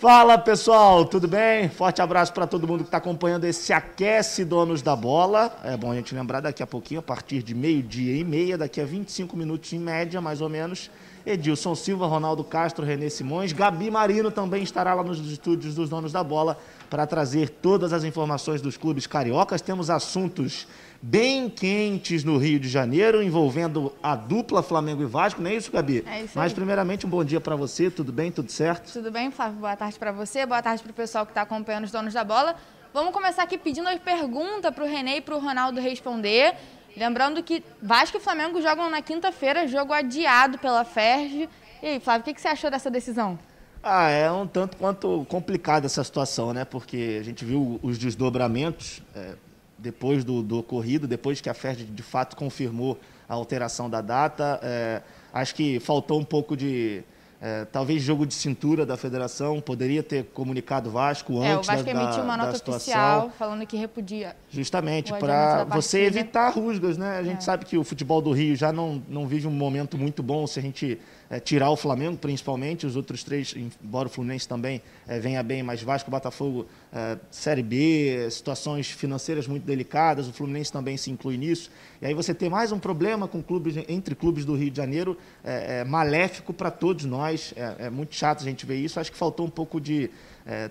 [0.00, 1.68] Fala pessoal, tudo bem?
[1.68, 5.58] Forte abraço para todo mundo que está acompanhando esse Aquece Donos da Bola.
[5.64, 8.80] É bom a gente lembrar daqui a pouquinho, a partir de meio-dia e meia, daqui
[8.80, 10.88] a 25 minutos em média, mais ou menos.
[11.26, 16.12] Edilson Silva, Ronaldo Castro, Renê Simões, Gabi Marino também estará lá nos estúdios dos Donos
[16.12, 16.56] da Bola
[16.88, 19.60] para trazer todas as informações dos clubes cariocas.
[19.60, 20.68] Temos assuntos
[21.00, 25.70] bem quentes no Rio de Janeiro, envolvendo a dupla Flamengo e Vasco, não é isso,
[25.70, 26.04] Gabi?
[26.06, 26.54] É isso Mas, aí.
[26.54, 28.92] primeiramente, um bom dia para você, tudo bem, tudo certo?
[28.92, 29.60] Tudo bem, Flávio?
[29.60, 32.24] Boa tarde para você, boa tarde para o pessoal que está acompanhando os donos da
[32.24, 32.56] bola.
[32.92, 36.54] Vamos começar aqui pedindo a pergunta para o René e para o Ronaldo responder.
[36.96, 41.48] Lembrando que Vasco e Flamengo jogam na quinta-feira, jogo adiado pela FERJ.
[41.80, 43.38] E aí, Flávio, o que, que você achou dessa decisão?
[43.82, 46.64] Ah, é um tanto quanto complicada essa situação, né?
[46.64, 49.34] Porque a gente viu os desdobramentos é,
[49.78, 54.58] depois do, do ocorrido, depois que a FERJ de fato confirmou a alteração da data.
[54.62, 57.02] É, acho que faltou um pouco de.
[57.40, 61.68] é, talvez jogo de cintura da federação, poderia ter comunicado o Vasco É, o antes
[61.68, 64.34] Vasco da, emitiu uma nota oficial falando que repudia.
[64.50, 67.18] Justamente, para você evitar rusgas, né?
[67.18, 67.40] A gente É.
[67.42, 70.58] sabe que o futebol do Rio já não, não vive um momento muito bom se
[70.58, 70.98] a gente
[71.30, 75.62] eh, tirar o Flamengo, principalmente, os outros três, embora o Fluminense também eh, venha bem,
[75.62, 81.36] mas Vasco, Botafogo, eh, Série B, situações financeiras muito delicadas, o Fluminense também se inclui
[81.36, 81.70] nisso.
[82.00, 85.16] E aí você tem mais um problema com clubes, entre clubes do Rio de Janeiro,
[85.44, 87.52] eh, eh, maléfico para todos nós.
[87.56, 88.98] É, é muito chato a gente ver isso.
[88.98, 90.10] Acho que faltou um pouco de,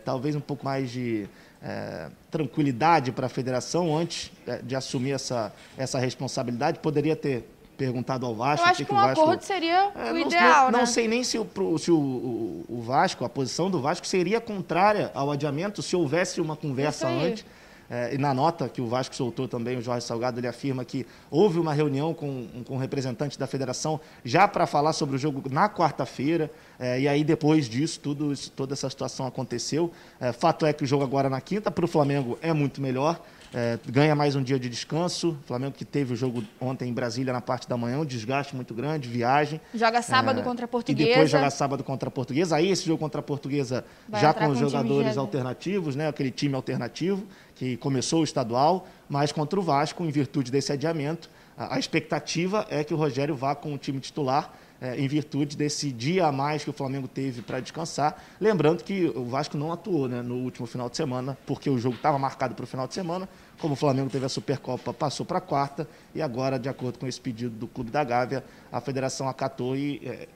[0.03, 1.27] talvez um pouco mais de
[1.61, 6.79] é, tranquilidade para a federação antes é, de assumir essa, essa responsabilidade.
[6.79, 8.65] Poderia ter perguntado ao Vasco.
[8.65, 10.77] Eu acho que um Vasco- acordo seria É, o não, ideal, não, né?
[10.79, 14.41] não sei nem se, o, se o, o- o Vasco, a posição do Vasco seria
[14.41, 17.45] contrária ao adiamento se houvesse uma conversa antes.
[17.89, 21.07] É, e na nota que o Vasco soltou também, o Jorge Salgado, ele afirma que
[21.31, 25.69] houve uma reunião com, com representantes da federação já para falar sobre o jogo na
[25.69, 26.51] quarta-feira.
[26.77, 29.89] é, e aí, depois disso, tudo toda essa situação aconteceu.
[30.19, 33.21] É, fato é que o jogo agora na quinta, para o Flamengo, é muito melhor.
[33.53, 35.29] É, ganha mais um dia de descanso.
[35.43, 38.55] O Flamengo que teve o jogo ontem em Brasília na parte da manhã, um desgaste
[38.55, 39.59] muito grande, viagem.
[39.73, 41.09] Joga sábado É, contra a E Portuguesa.
[41.09, 42.55] depois jogar sábado contra a Portuguesa.
[42.57, 46.07] Aí esse jogo contra a Portuguesa Vai já com os com jogadores alternativos, né?
[46.07, 47.25] Aquele time alternativo
[47.55, 52.83] que começou o estadual, mas contra o Vasco, em virtude desse adiamento, a, expectativa é
[52.83, 54.53] que o Rogério vá com o time titular.
[54.79, 58.23] eh, em virtude desse dia a mais que o Flamengo teve para descansar.
[58.39, 61.95] Lembrando que o Vasco não atuou né, no último final de semana, porque o jogo
[61.95, 63.27] estava marcado para o final de semana.
[63.59, 65.87] Como o Flamengo teve a Supercopa, passou para quarta.
[66.13, 69.99] E agora, de acordo com esse pedido do Clube da Gávea, a federação acatou e
[70.05, 70.27] é,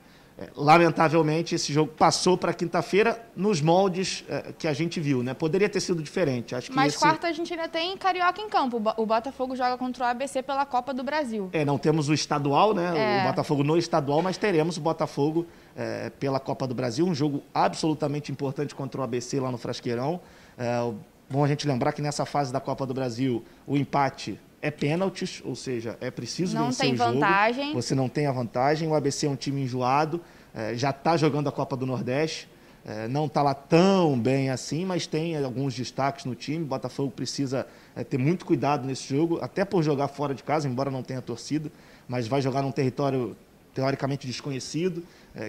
[0.56, 5.34] lamentavelmente, esse jogo passou para quinta-feira nos moldes é, que a gente viu, né?
[5.34, 6.54] Poderia ter sido diferente.
[6.54, 8.76] Acho que Mas esse- quarta a gente ainda tem Carioca em campo.
[8.76, 11.48] O Bo- O Botafogo joga contra o ABC pela Copa do Brasil.
[11.52, 13.20] É, não temos o estadual, né?
[13.20, 13.24] É.
[13.24, 17.42] O Botafogo no estadual, mas teremos o Botafogo é, pela Copa do Brasil, um jogo
[17.54, 20.20] absolutamente importante contra o ABC lá no Frasqueirão.
[20.58, 20.92] É,
[21.30, 25.42] bom a gente lembrar que nessa fase da Copa do Brasil o empate é pênaltis,
[25.44, 27.12] ou seja, é preciso Não vencer tem o jogo.
[27.14, 27.74] vantagem.
[27.74, 28.88] Você não tem a vantagem.
[28.88, 30.20] O ABC é um time enjoado,
[30.54, 32.48] é, já está jogando a Copa do Nordeste.
[32.84, 36.64] é, não está lá tão bem assim, mas tem alguns destaques no time.
[36.64, 40.68] O Botafogo precisa é, ter muito cuidado nesse jogo, até por jogar fora de casa,
[40.68, 41.70] embora não tenha torcida,
[42.08, 43.36] mas vai jogar num território
[43.74, 45.02] teoricamente desconhecido,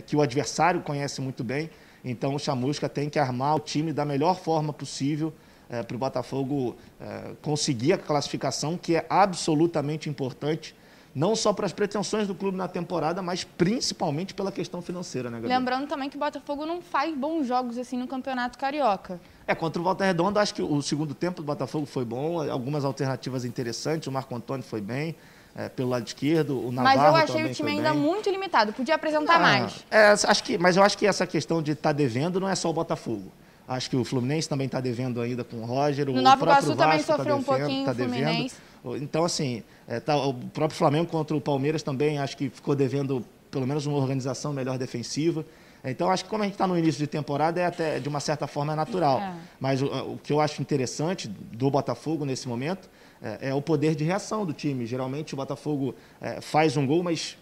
[0.08, 1.70] que o adversário conhece muito bem.
[2.06, 5.34] Então o Chamusca tem que armar o time da melhor forma possível
[5.82, 10.76] para o Botafogo é, conseguir a classificação, que é absolutamente importante,
[11.16, 15.40] não só para as pretensões do clube na temporada, mas principalmente pela questão financeira, né?
[15.42, 19.20] Lembrando também que o Botafogo não faz bons jogos assim no Campeonato Carioca.
[19.48, 22.84] É, contra o Volta Redonda, acho que o segundo tempo do Botafogo foi bom, algumas
[22.84, 25.16] alternativas interessantes, o Marco Antônio foi bem,
[25.56, 28.74] é, pelo lado esquerdo, o Navarro Mas eu achei o time ainda muito limitado.
[28.74, 29.86] Podia apresentar Ah, mais.
[29.92, 32.70] é, acho que, mas eu acho que essa questão de estar devendo não é só
[32.70, 33.32] o Botafogo.
[33.68, 36.06] Acho que o Fluminense também está devendo ainda com o Roger.
[36.08, 38.14] No o Nova próprio Iguaçu também tá sofreu um devendo- pouquinho tá devendo.
[38.24, 38.56] Fluminense.
[39.02, 43.24] Então, assim, é, tá, o próprio Flamengo contra o Palmeiras também acho que ficou devendo
[43.50, 45.46] pelo menos uma organização melhor defensiva.
[45.86, 48.20] Então, acho que como a gente está no início de temporada, é até, de uma
[48.22, 49.20] certa forma, é natural.
[49.20, 49.34] É.
[49.60, 52.90] Mas o, o que eu acho interessante do Botafogo nesse momento
[53.22, 54.86] é, é o poder de reação do time.
[54.86, 57.38] Geralmente o Botafogo é, faz um gol, mas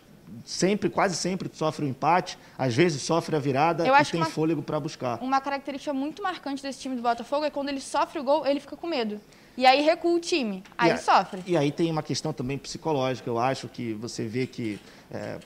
[0.45, 4.25] sempre, quase sempre, sofre o empate, às vezes sofre a virada Eu e tem uma-
[4.29, 5.17] fôlego para buscar.
[5.21, 8.59] Uma característica muito marcante desse time do Botafogo é quando ele sofre o gol, ele
[8.59, 9.19] fica com medo.
[9.57, 10.63] E aí recua o time.
[10.77, 11.43] Aí E sofre.
[11.45, 14.79] E aí tem uma questão também psicológica, eu acho, que você vê que
[15.11, 15.39] é,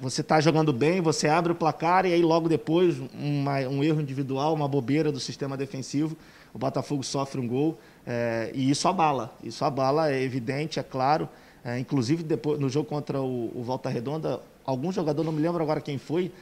[0.00, 4.00] você está jogando bem, você abre o placar e aí logo depois uma- um erro
[4.00, 6.16] individual, uma bobeira do sistema defensivo,
[6.54, 9.34] o Botafogo sofre um gol é, e isso abala.
[9.42, 11.28] Isso abala, é evidente, é claro.
[11.64, 15.62] É, inclusive depois, no jogo contra o, o Volta Redonda, algum jogador, não me lembro
[15.62, 16.32] agora quem foi,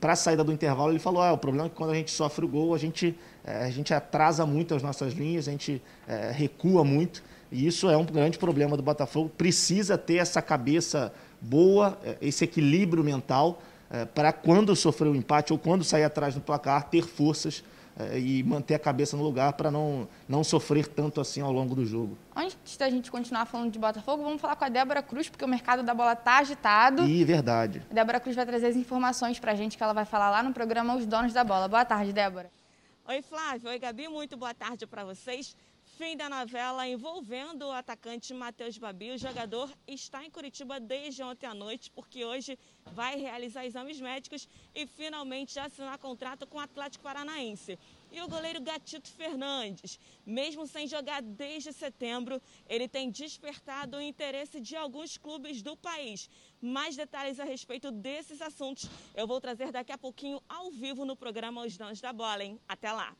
[0.00, 2.10] para a saída do intervalo, ele falou: ah, o problema é que quando a gente
[2.10, 5.82] sofre o gol, a gente, é, a gente atrasa muito as nossas linhas, a gente
[6.06, 7.22] é, recua muito.
[7.50, 9.30] E isso é um grande problema do Botafogo.
[9.36, 13.60] Precisa ter essa cabeça boa, é, esse equilíbrio mental,
[13.90, 17.62] é, para quando sofrer o um empate ou quando sair atrás do placar, ter forças
[18.14, 21.84] e manter a cabeça no lugar para não, não sofrer tanto assim ao longo do
[21.84, 22.16] jogo.
[22.34, 25.48] Antes da gente continuar falando de Botafogo, vamos falar com a Débora Cruz, porque o
[25.48, 27.04] mercado da bola está agitado.
[27.04, 27.82] E verdade.
[27.90, 30.42] A Débora Cruz vai trazer as informações para a gente que ela vai falar lá
[30.42, 31.68] no programa Os Donos da Bola.
[31.68, 32.50] Boa tarde, Débora.
[33.06, 33.68] Oi, Flávio.
[33.68, 34.08] Oi, Gabi.
[34.08, 35.56] Muito boa tarde para vocês.
[36.02, 39.12] Fim da novela envolvendo o atacante Matheus Babi.
[39.12, 44.48] O jogador está em Curitiba desde ontem à noite, porque hoje vai realizar exames médicos
[44.74, 47.78] e finalmente assinar contrato com o Atlético Paranaense.
[48.10, 49.96] E o goleiro Gatito Fernandes,
[50.26, 56.28] mesmo sem jogar desde setembro, ele tem despertado o interesse de alguns clubes do país.
[56.60, 61.14] Mais detalhes a respeito desses assuntos eu vou trazer daqui a pouquinho ao vivo no
[61.14, 62.58] programa Os Donos da Bola, hein?
[62.66, 63.14] Até lá!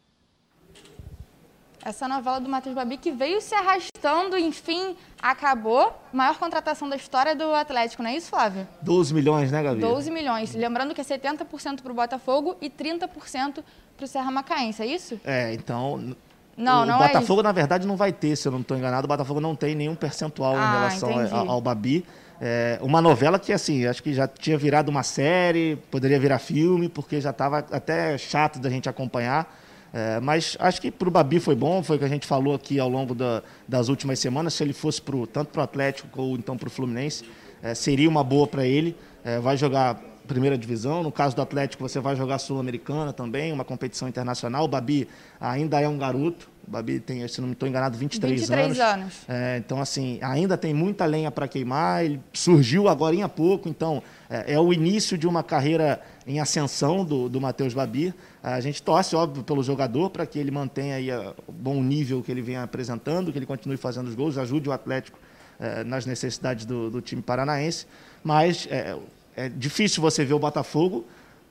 [1.85, 5.93] Essa novela do Matheus Babi que veio se arrastando, enfim, acabou.
[6.13, 8.67] Maior contratação da história do Atlético, não é isso, Flávio?
[8.83, 9.81] 12 milhões, né, Gabi?
[9.81, 10.55] 12 milhões.
[10.55, 13.65] Lembrando que é 70% para o Botafogo e 30%
[13.97, 15.21] para o Serra Macaense, é isso?
[15.25, 16.15] É, então.
[16.57, 19.07] Não, o não Botafogo, é na verdade, não vai ter, se eu não estou enganado.
[19.07, 22.05] O Botafogo não tem nenhum percentual ah, em relação ao, ao Babi.
[22.41, 26.89] É uma novela que, assim, acho que já tinha virado uma série, poderia virar filme,
[26.89, 29.62] porque já estava até chato da gente acompanhar.
[29.93, 32.55] É, mas acho que para o Babi foi bom, foi o que a gente falou
[32.55, 34.55] aqui ao longo da, das últimas semanas.
[34.55, 37.25] Se ele fosse pro, tanto para o Atlético ou então para o Fluminense,
[37.63, 38.97] é, seria uma boa para ele.
[39.23, 41.03] É, vai jogar primeira divisão.
[41.03, 44.65] No caso do Atlético, você vai jogar Sul-Americana também, uma competição internacional.
[44.65, 45.09] O Babi
[45.41, 46.51] ainda é um garoto.
[46.67, 48.79] O Babi tem, se não me estou enganado, 23, 23 anos.
[48.79, 49.15] anos.
[49.29, 52.05] É, então, assim, ainda tem muita lenha para queimar.
[52.05, 57.05] Ele surgiu agora há pouco, então é, é, o início de uma carreira em ascensão
[57.05, 58.15] do, do Matheus Babi.
[58.43, 61.11] A gente torce, óbvio, pelo jogador para que ele mantenha aí
[61.47, 64.73] o bom nível que ele vem apresentando, que ele continue fazendo os gols, ajude o
[64.73, 65.19] Atlético
[65.59, 67.87] é, nas necessidades do, do, time paranaense.
[68.23, 68.97] Mas é,
[69.37, 71.05] é difícil você ver o Botafogo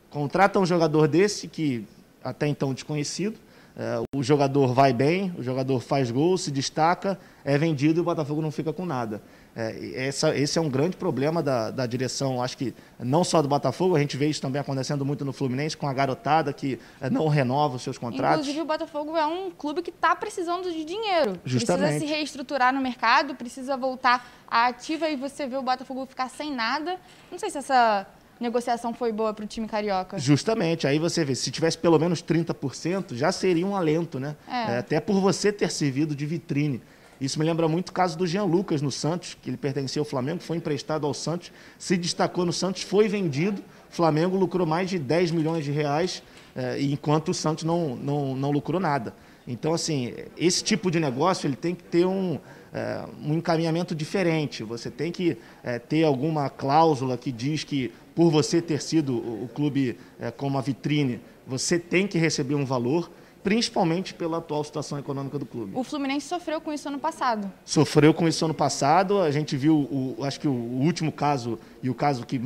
[0.09, 1.85] contrata um jogador desse que
[2.23, 3.39] até então desconhecido.
[3.75, 8.03] É, o jogador vai bem, o jogador faz gol, se destaca, é vendido e o
[8.03, 9.19] Botafogo não fica com nada.
[9.55, 13.47] É, essa, esse é um grande problema da, da direção, acho que não só do
[13.47, 17.09] Botafogo, a gente vê isso também acontecendo muito no Fluminense, com a garotada que é,
[17.09, 18.41] não renova os seus contratos.
[18.41, 21.39] Inclusive, o Botafogo é um clube que está precisando de dinheiro.
[21.43, 21.87] Justamente.
[21.87, 26.29] Precisa se reestruturar no mercado, precisa voltar à ativa e você vê o Botafogo ficar
[26.29, 26.99] sem nada.
[27.31, 28.05] Não sei se essa
[28.41, 30.17] negociação foi boa para o time carioca.
[30.17, 34.35] Justamente, aí você vê, se tivesse pelo menos 30%, já seria um alento, né?
[34.47, 34.73] É.
[34.73, 36.81] É, até por você ter servido de vitrine.
[37.19, 40.05] Isso me lembra muito o caso do Jean Lucas no Santos, que ele pertencia ao
[40.05, 43.61] Flamengo, foi emprestado ao Santos, se destacou no Santos, foi vendido.
[43.91, 46.23] O Flamengo lucrou mais de 10 milhões de reais,
[46.55, 49.13] eh, enquanto o Santos não, não, não lucrou nada.
[49.47, 52.39] Então, assim, esse tipo de negócio ele tem que ter um,
[52.73, 54.63] é, um encaminhamento diferente.
[54.63, 59.49] Você tem que é, ter alguma cláusula que diz que, por você ter sido o,
[59.53, 63.09] clube é, como a vitrine, você tem que receber um valor
[63.43, 65.71] principalmente pela atual situação econômica do clube.
[65.73, 67.51] O Fluminense sofreu com isso ano passado.
[67.65, 69.19] Sofreu com isso ano passado.
[69.19, 72.39] A gente viu, o, acho que o último caso e o caso que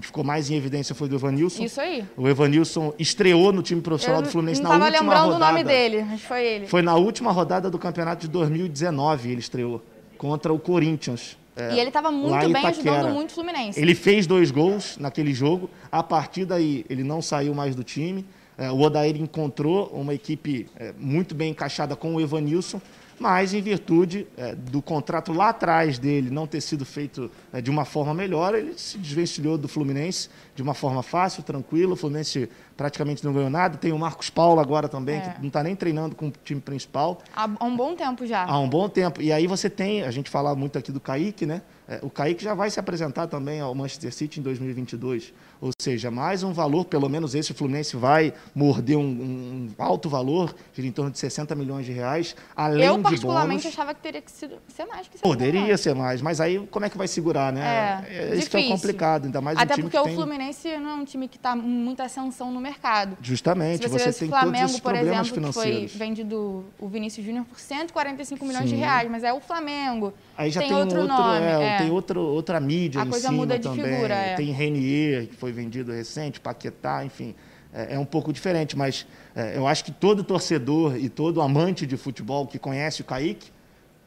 [0.00, 1.64] ficou mais em evidência foi do Evanilson.
[1.64, 2.04] Isso aí.
[2.16, 5.04] O Evanilson estreou no time profissional Eu do Fluminense na última rodada.
[5.04, 6.66] Não estava lembrando o nome dele, mas foi ele.
[6.66, 9.82] Foi na última rodada do campeonato de 2019 ele estreou
[10.16, 11.36] contra o Corinthians.
[11.56, 13.80] É, e ele estava muito bem, ajudando muito o Fluminense.
[13.80, 15.70] Ele fez dois gols naquele jogo.
[15.90, 18.26] A partir daí, ele não saiu mais do time.
[18.58, 22.80] É, o Odair encontrou uma equipe é, muito bem encaixada com o Evanilson,
[23.18, 27.70] mas em virtude é, do contrato lá atrás dele não ter sido feito é, de
[27.70, 31.94] uma forma melhor, ele se desvencilhou do Fluminense de uma forma fácil, tranquila.
[31.94, 33.76] O Fluminense praticamente não ganhou nada.
[33.78, 37.22] Tem o Marcos Paulo agora também, que não está nem treinando com o time principal.
[37.34, 38.44] Há um bom tempo já.
[38.44, 39.22] Há um bom tempo.
[39.22, 41.62] E aí você tem, a gente fala muito aqui do Kaique, né?
[41.88, 45.32] É, o Kaique já vai se apresentar também ao Manchester City em 2022.
[45.60, 50.54] Ou seja, mais um valor, pelo menos esse Fluminense vai morder um, um alto valor,
[50.74, 53.74] de em torno de 60 milhões de reais, além Eu, de particularmente, bônus.
[53.74, 54.50] achava que teria que ser
[54.88, 58.04] mais que Poderia ser mais, mas aí como é que vai segurar, né?
[58.08, 60.14] É, é isso que é complicado, ainda mais Até um time porque que o tem...
[60.14, 63.16] Fluminense não é um time que está muita ascensão no mercado.
[63.20, 65.92] Justamente, Se você, você tem Flamengo, todos esses por problemas exemplo, que financeiros.
[65.92, 68.70] foi vendido o Vinícius Júnior por 145 milhões Sim.
[68.70, 70.12] de reais, mas é o Flamengo.
[70.36, 71.46] Aí já tem, tem, outro, outro, nome.
[71.46, 71.78] é, é.
[71.78, 73.84] tem outro, outra mídia A coisa muda de também.
[73.84, 74.34] figura, é.
[74.34, 77.34] Tem Renier, que foi vendido recente, Paquetá, enfim.
[77.72, 81.86] É, é um pouco diferente, mas é, eu acho que todo torcedor e todo amante
[81.86, 83.50] de futebol que conhece o Kaique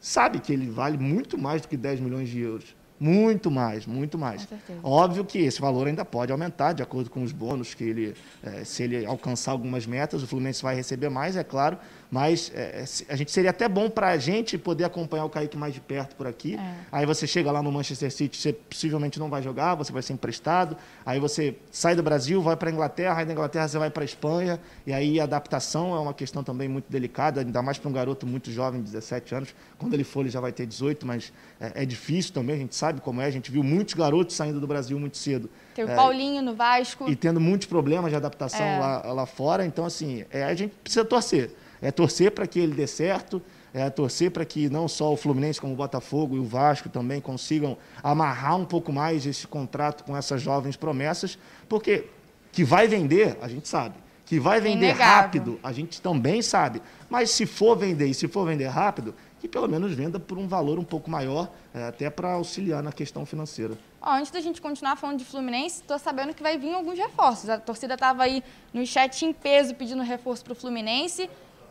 [0.00, 2.74] sabe que ele vale muito mais do que 10 milhões de euros.
[2.98, 4.46] Muito mais, muito mais.
[4.82, 8.62] Óbvio que esse valor ainda pode aumentar, de acordo com os bônus que ele, é,
[8.62, 11.78] se ele alcançar algumas metas, o Fluminense vai receber mais, é claro,
[12.10, 15.72] mas é, a gente seria até bom para a gente poder acompanhar o Kaique mais
[15.72, 16.56] de perto por aqui.
[16.56, 16.74] É.
[16.90, 20.14] Aí você chega lá no Manchester City, você possivelmente não vai jogar, você vai ser
[20.14, 20.76] emprestado.
[21.06, 24.02] Aí você sai do Brasil, vai para a Inglaterra, aí da Inglaterra você vai para
[24.02, 24.58] a Espanha.
[24.84, 28.26] E aí a adaptação é uma questão também muito delicada, ainda mais para um garoto
[28.26, 29.54] muito jovem, 17 anos.
[29.78, 32.74] Quando ele for, ele já vai ter 18, mas é, é difícil também, a gente
[32.74, 33.26] sabe como é.
[33.26, 35.48] A gente viu muitos garotos saindo do Brasil muito cedo.
[35.76, 37.08] Tem o é, Paulinho no Vasco.
[37.08, 38.78] E tendo muitos problemas de adaptação é.
[38.80, 39.64] lá, lá fora.
[39.64, 43.88] Então, assim, é, a gente precisa torcer é torcer para que ele dê certo, é
[43.88, 47.76] torcer para que não só o Fluminense, como o Botafogo e o Vasco também consigam
[48.02, 52.06] amarrar um pouco mais esse contrato com essas jovens promessas, porque
[52.52, 53.94] que vai vender, a gente sabe.
[54.26, 55.06] Que vai vender Inegável.
[55.06, 56.80] rápido, a gente também sabe.
[57.08, 60.46] Mas se for vender e se for vender rápido, que pelo menos venda por um
[60.46, 63.76] valor um pouco maior, é, até para auxiliar na questão financeira.
[64.00, 67.48] Ó, antes da gente continuar falando de Fluminense, estou sabendo que vai vir alguns reforços.
[67.48, 71.28] A torcida estava aí no chat em peso pedindo reforço para o Fluminense.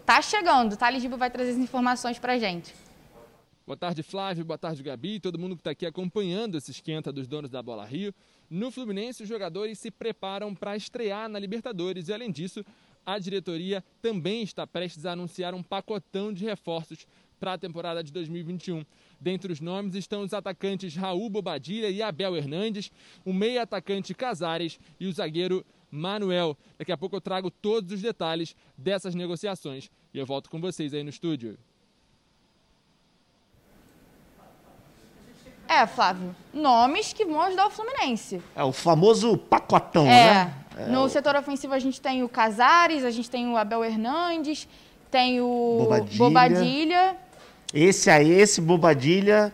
[0.10, 2.74] Tá chegando, Thales Gibo vai trazer as informações para gente.
[3.64, 4.44] Boa tarde, Flávio.
[4.44, 5.20] Boa tarde, Gabi.
[5.20, 8.12] Todo mundo que está aqui acompanhando esse esquenta dos donos da Bola Rio.
[8.50, 12.66] No Fluminense, os jogadores se preparam para estrear na Libertadores e, além disso,
[13.06, 17.06] a diretoria também está prestes a anunciar um pacotão de reforços
[17.40, 18.84] para a temporada de 2021.
[19.22, 22.92] Dentre os nomes estão os atacantes Raul Bobadilha e Abel Hernandes,
[23.24, 26.58] o meia atacante Casares e o zagueiro Manuel.
[26.78, 30.94] Daqui a pouco eu trago todos os detalhes dessas negociações e eu volto com vocês
[30.94, 31.58] aí no estúdio.
[35.68, 38.42] É, Flávio, nomes que vão ajudar o Fluminense.
[38.56, 40.08] É o famoso pacotão, é.
[40.08, 40.54] né?
[40.76, 41.10] É, no o...
[41.10, 44.68] setor ofensivo a gente tem o Casares, a gente tem o Abel Hernandes,
[45.12, 46.18] tem o Bobadilha.
[46.18, 47.18] Bobadilha.
[47.72, 49.54] Esse aí, esse Bobadilha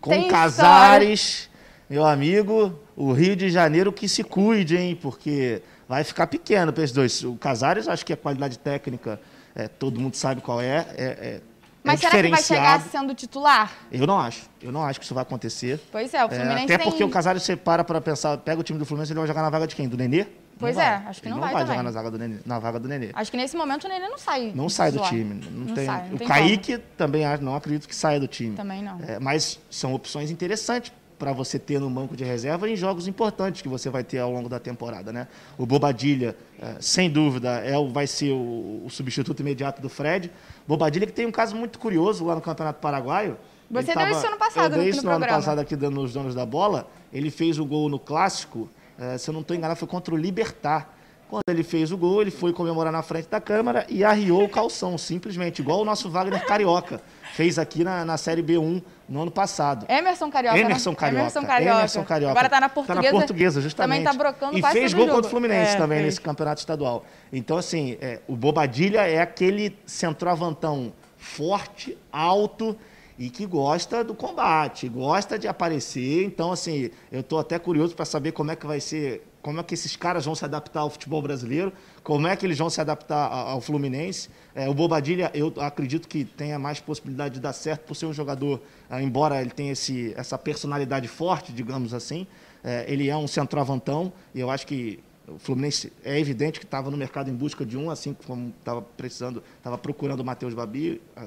[0.00, 1.50] com tem Casares, história.
[1.90, 4.98] meu amigo, o Rio de Janeiro que se cuide, hein?
[5.00, 7.22] Porque vai ficar pequeno para esses dois.
[7.22, 9.20] O Casares, acho que a qualidade técnica,
[9.54, 10.86] é, todo mundo sabe qual é.
[10.96, 11.40] é, é
[11.84, 13.72] mas é será que vai chegar sendo titular?
[13.92, 14.50] Eu não acho.
[14.60, 15.78] Eu não acho que isso vai acontecer.
[15.92, 16.88] Pois é, o Fluminense é, Até tem...
[16.88, 19.42] porque o Casares, você para para pensar, pega o time do Fluminense, ele vai jogar
[19.42, 19.86] na vaga de quem?
[19.86, 20.26] Do Nenê?
[20.58, 22.80] Pois é, acho que não, não vai, vai jogar na vaga, do Nenê, na vaga
[22.80, 23.10] do Nenê.
[23.12, 24.52] Acho que nesse momento o Nenê não sai.
[24.54, 25.34] Não sai do time.
[25.34, 26.88] Não, não tem, sai, não o tem Kaique como.
[26.96, 28.56] também não acredito que saia do time.
[28.56, 28.98] Também não.
[29.06, 33.62] É, mas são opções interessantes para você ter no banco de reserva em jogos importantes
[33.62, 35.12] que você vai ter ao longo da temporada.
[35.12, 35.28] Né?
[35.56, 40.30] O Bobadilha, é, sem dúvida, é, vai ser o, o, substituto imediato do Fred.
[40.66, 43.36] Bobadilha que tem um caso muito curioso lá no Campeonato Paraguaio.
[43.70, 46.12] Você deu isso ano passado eu dei isso no, no ano passado aqui dando os
[46.12, 46.88] donos da bola.
[47.12, 48.68] Ele fez o gol no Clássico,
[48.98, 50.94] é, se eu não estou enganado, foi contra o Libertar.
[51.28, 54.48] Quando ele fez o gol, ele foi comemorar na frente da câmera e arriou o
[54.48, 57.02] calção, simplesmente, igual o nosso Wagner Carioca
[57.36, 59.84] fez aqui na, na Série B1 no ano passado.
[59.90, 60.58] Emerson Carioca.
[60.58, 61.20] Emerson Carioca.
[61.20, 61.78] Emerson Carioca.
[61.78, 62.30] Emerson Carioca.
[62.30, 63.00] Agora está na portuguesa.
[63.00, 64.04] Está na portuguesa, justamente.
[64.04, 66.06] Também está brocando E fez gol contra o Fluminense é, também fez.
[66.06, 67.04] nesse campeonato estadual.
[67.30, 72.74] Então, assim, é, o Bobadilha é aquele centroavantão forte, alto
[73.18, 76.24] e que gosta do combate, gosta de aparecer.
[76.24, 79.62] Então, assim, eu estou até curioso para saber como é que vai ser como é
[79.62, 81.72] que esses caras vão se adaptar ao futebol brasileiro,
[82.02, 84.28] como é que eles vão se adaptar ao Fluminense.
[84.52, 88.12] É, o Bobadilha, eu acredito que tenha mais possibilidade de dar certo por ser um
[88.12, 88.60] jogador,
[88.90, 92.26] é, embora ele tenha esse, essa personalidade forte, digamos assim,
[92.64, 96.90] é, ele é um centroavantão, e eu acho que o Fluminense é evidente que estava
[96.90, 101.00] no mercado em busca de um, assim como estava precisando, estava procurando o Matheus Babi,
[101.16, 101.24] a,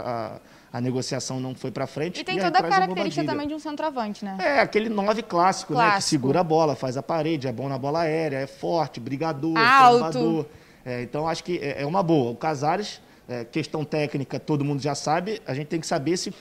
[0.00, 0.40] a,
[0.72, 2.20] a, negociação não foi para frente.
[2.20, 4.38] E tem e toda a característica também de um centroavante, né?
[4.40, 5.96] É, aquele nove clássico, clássico, né?
[5.96, 9.58] Que segura a bola, faz a parede, é bom na bola aérea, é forte, brigador,
[9.58, 10.46] Alto.
[10.84, 12.30] É, então, acho que é, é uma boa.
[12.30, 16.32] O Casares, é, questão técnica, todo mundo já sabe, a gente tem que saber se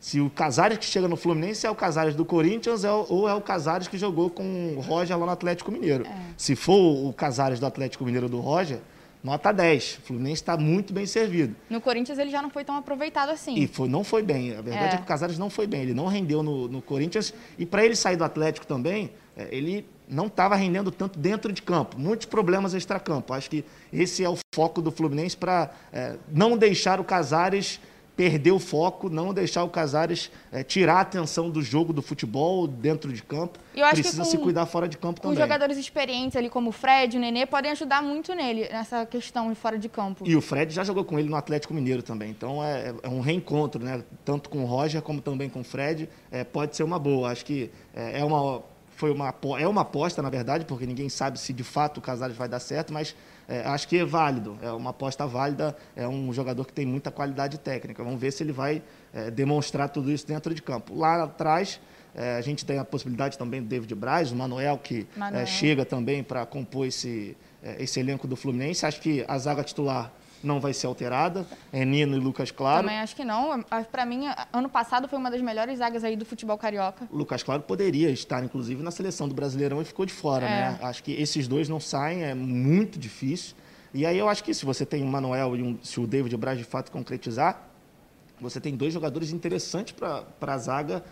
[0.00, 3.34] se o Casares que chega no Fluminense é o Casares do Corinthians é ou é
[3.34, 6.06] o Casares que jogou com o Roger lá no Atlético Mineiro.
[6.06, 6.16] É.
[6.38, 8.78] Se for o Casares do Atlético Mineiro do Roger,
[9.22, 9.98] nota 10.
[9.98, 11.54] O Fluminense está muito bem servido.
[11.68, 13.54] No Corinthians ele já não foi tão aproveitado assim.
[13.58, 14.56] E foi, não foi bem.
[14.56, 15.82] A verdade é, é que o Casares não foi bem.
[15.82, 17.34] Ele não rendeu no, no Corinthians.
[17.58, 21.60] E para ele sair do Atlético também, é, ele não estava rendendo tanto dentro de
[21.60, 21.98] campo.
[21.98, 23.34] Muitos problemas extra-campo.
[23.34, 27.78] Acho que esse é o foco do Fluminense para é, não deixar o Casares
[28.20, 32.66] perder o foco, não deixar o Casares é, tirar a atenção do jogo do futebol
[32.66, 33.58] dentro de campo.
[33.92, 35.32] Precisa com, se cuidar fora de campo também.
[35.32, 39.48] Os jogadores experientes ali, como o Fred, o Nenê, podem ajudar muito nele nessa questão
[39.48, 40.28] de fora de campo.
[40.28, 42.28] E o Fred já jogou com ele no Atlético Mineiro também.
[42.28, 44.04] Então é, é um reencontro, né?
[44.22, 46.06] Tanto com o Roger como também com o Fred.
[46.30, 47.30] É, pode ser uma boa.
[47.30, 48.60] Acho que é, é uma
[49.00, 52.36] foi uma, é uma aposta, na verdade, porque ninguém sabe se de fato o Casares
[52.36, 53.16] vai dar certo, mas
[53.50, 57.10] é, acho que é válido, é uma aposta válida, é um jogador que tem muita
[57.10, 58.02] qualidade técnica.
[58.04, 58.80] Vamos ver se ele vai
[59.12, 60.94] é, demonstrar tudo isso dentro de campo.
[60.94, 61.80] Lá atrás,
[62.12, 65.42] É, a gente tem a possibilidade também do David Braz, o Manuel, que Manuel.
[65.42, 68.84] É, chega também para compor esse, é, esse elenco do Fluminense.
[68.84, 70.10] Acho que a zaga titular
[70.42, 71.46] não vai ser alterada.
[71.72, 72.82] É Nino e Lucas Claro.
[72.86, 73.62] Também acho que não.
[73.90, 77.06] Para mim, ano passado foi uma das melhores zagas aí do futebol carioca.
[77.10, 80.48] O Lucas Claro poderia estar, inclusive, na seleção do Brasileirão e ficou de fora, É.
[80.72, 80.78] né?
[80.82, 83.54] Acho que esses dois não saem, é muito difícil.
[83.92, 86.36] E aí eu acho que se você tem o Manuel e um, se o David
[86.36, 87.68] Braz de fato concretizar,
[88.40, 91.04] você tem dois jogadores interessantes para a zaga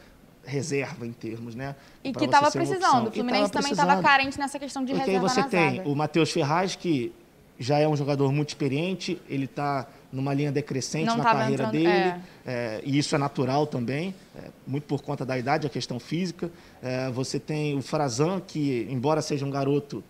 [0.45, 1.75] reserva em termos, né?
[2.03, 3.07] E Pra que você estava precisando.
[3.07, 5.49] O E Fluminense tava também estava carente nessa questão de Porque aí reserva você na
[5.49, 5.89] tem zaga.
[5.89, 7.13] o Matheus Ferraz, que
[7.59, 11.73] já é um jogador muito experiente, ele está numa linha decrescente Não na carreira entrando-
[11.73, 12.21] dele, é.
[12.47, 16.51] é, e isso é natural também, é, muito por conta da idade, a questão física.
[16.83, 20.03] É, você tem o Frazan, que, embora seja um garoto,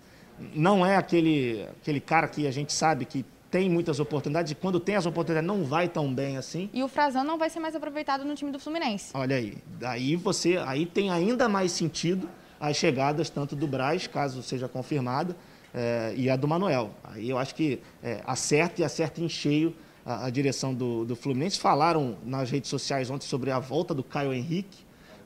[0.54, 4.78] não é aquele, aquele cara que a gente sabe que tem muitas oportunidades, e quando
[4.78, 6.68] tem as oportunidades não vai tão bem assim.
[6.72, 9.10] E o Frazão não vai ser mais aproveitado no time do Fluminense.
[9.14, 12.28] Olha aí, daí você, aí tem ainda mais sentido
[12.60, 15.34] as chegadas tanto do Braz, caso seja confirmada,
[15.78, 16.90] eh, e a do Manuel.
[17.04, 21.14] Aí eu acho que eh, acerta e acerta em cheio a, a direção do, do
[21.14, 21.58] Fluminense.
[21.58, 24.78] Falaram nas redes sociais ontem sobre a volta do Caio Henrique,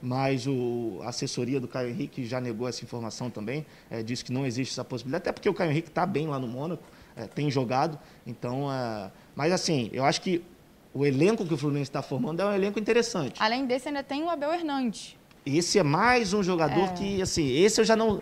[0.02, 4.32] mas o, a assessoria do Caio Henrique já negou essa informação também, eh, disse que
[4.32, 6.82] não existe essa possibilidade, até porque o Caio Henrique está bem lá no Mônaco,
[7.16, 10.42] eh, tem jogado, então, eh, mas assim, eu acho que
[10.92, 13.40] o elenco que o Fluminense está formando é um elenco interessante.
[13.40, 15.16] Além desse, ainda tem o Abel Hernandes.
[15.46, 16.92] Esse é mais um jogador É.
[16.92, 18.20] que, assim, esse eu já não.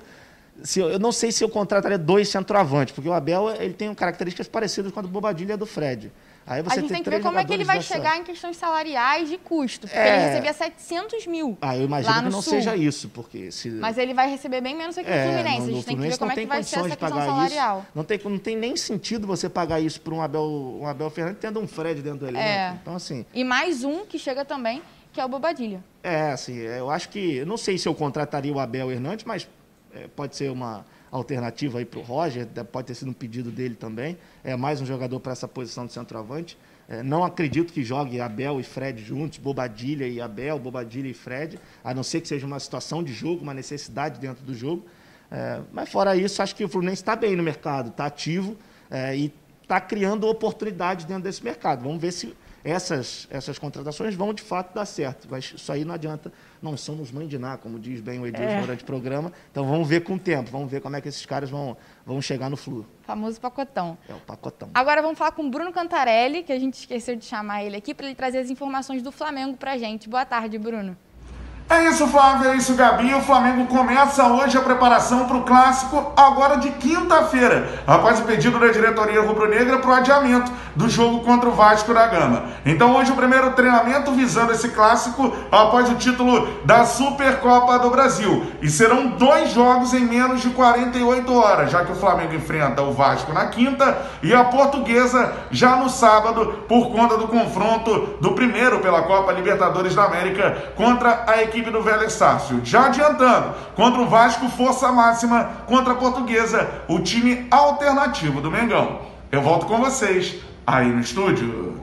[0.63, 3.93] Se eu, eu não sei se eu contrataria dois centroavantes, porque o Abel ele tem
[3.95, 6.13] características parecidas com a do Bobadilha e a do Fred.
[6.47, 8.57] Aí você a gente tem que ver como é que ele vai chegar em questões
[8.57, 9.87] salariais de custo.
[9.87, 10.17] Porque É.
[10.17, 11.57] ele recebia 700 mil.
[11.61, 12.55] Ah, eu imagino que no não Sul.
[12.55, 13.71] seja isso, porque se.
[13.71, 15.59] Mas ele vai receber bem menos aqui no É, Fluminense.
[15.59, 16.97] no- a no gente tem que ver como é que tem vai ser essa de
[16.97, 17.79] questão salarial.
[17.81, 17.89] isso.
[17.95, 20.43] Não tem, não tem nem sentido você pagar isso para um Abel,
[20.81, 22.45] um Abel Fernandes tendo um Fred dentro do elenco.
[22.45, 22.77] É.
[22.83, 25.85] Então, assim, E mais um que chega também, que é o Bobadilha.
[26.03, 27.37] É, assim, eu acho que.
[27.37, 29.47] Eu não sei se eu contrataria o Abel Hernandes, mas
[29.95, 33.51] é, pode ser uma alternativa aí para o Roger, de- pode ter sido um pedido
[33.51, 34.17] dele também.
[34.45, 36.57] É mais um jogador para essa posição de centroavante.
[36.89, 41.59] É, não acredito que jogue Abel e Fred juntos, Bobadilha e Abel, Bobadilha e Fred,
[41.85, 44.85] a não ser que seja uma situação de jogo, uma necessidade dentro do jogo.
[45.31, 48.57] É, mas fora isso, acho que o Fluminense está bem no mercado, está ativo
[48.91, 51.85] é, e está criando oportunidades dentro desse mercado.
[51.85, 55.27] Vamos ver se essas, essas contratações vão de fato dar certo.
[55.31, 56.33] Mas isso aí não adianta.
[56.61, 59.33] Não somos mãe de nada, como diz bem o Edilson durante o programa.
[59.51, 62.21] Então vamos ver com o tempo, vamos ver como é que esses caras vão, vão
[62.21, 62.87] chegar no flu.
[63.03, 63.97] Famoso pacotão.
[64.09, 64.71] É o pacotão.
[64.75, 67.95] Agora vamos falar com o Bruno Cantarelli, que a gente esqueceu de chamar ele aqui,
[67.95, 70.09] para ele trazer as informações do Flamengo pra gente.
[70.09, 70.97] Boa tarde, Bruno.
[71.71, 73.15] É isso, Flávio, é isso, Gabi.
[73.15, 78.59] O Flamengo começa hoje a preparação para o clássico, agora de quinta-feira, após o pedido
[78.59, 82.43] da diretoria rubro-negra para o adiamento do jogo contra o Vasco da Gama.
[82.67, 88.51] Então, hoje, o primeiro treinamento visando esse clássico após o título da Supercopa do Brasil.
[88.61, 92.93] E serão dois jogos em menos de 48 horas, já que o Flamengo enfrenta o
[92.93, 98.81] Vasco na quinta e a Portuguesa já no sábado, por conta do confronto do primeiro
[98.81, 102.65] pela Copa Libertadores da América contra a equipe do Vélez Sácio.
[102.65, 109.03] Já adiantando, contra o Vasco, força máxima, contra a Portuguesa, o time alternativo do Mengão.
[109.33, 111.81] Eu volto com vocês aí no estúdio.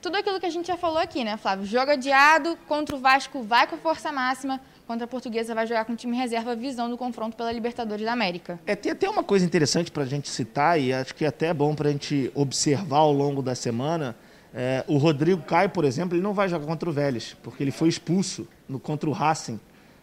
[0.00, 1.66] Tudo aquilo que a gente já falou aqui, né, Flávio?
[1.66, 5.96] Jogo adiado, contra o Vasco vai com força máxima, contra a Portuguesa vai jogar com
[5.96, 8.58] time reserva, visando o confronto pela Libertadores da América.
[8.64, 11.52] É, tem até uma coisa interessante para a gente citar, e acho que é até
[11.52, 14.14] bom para a gente observar ao longo da semana.
[14.58, 17.70] É, o Rodrigo Caio, por exemplo, ele não vai jogar contra o Vélez, porque ele
[17.70, 19.60] foi expulso no, contra o Racing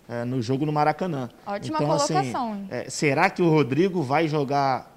[0.08, 1.28] é, no jogo no Maracanã.
[1.44, 2.68] Ótima então, colocação, Assim, hein?
[2.70, 4.96] é, será que o Rodrigo vai jogar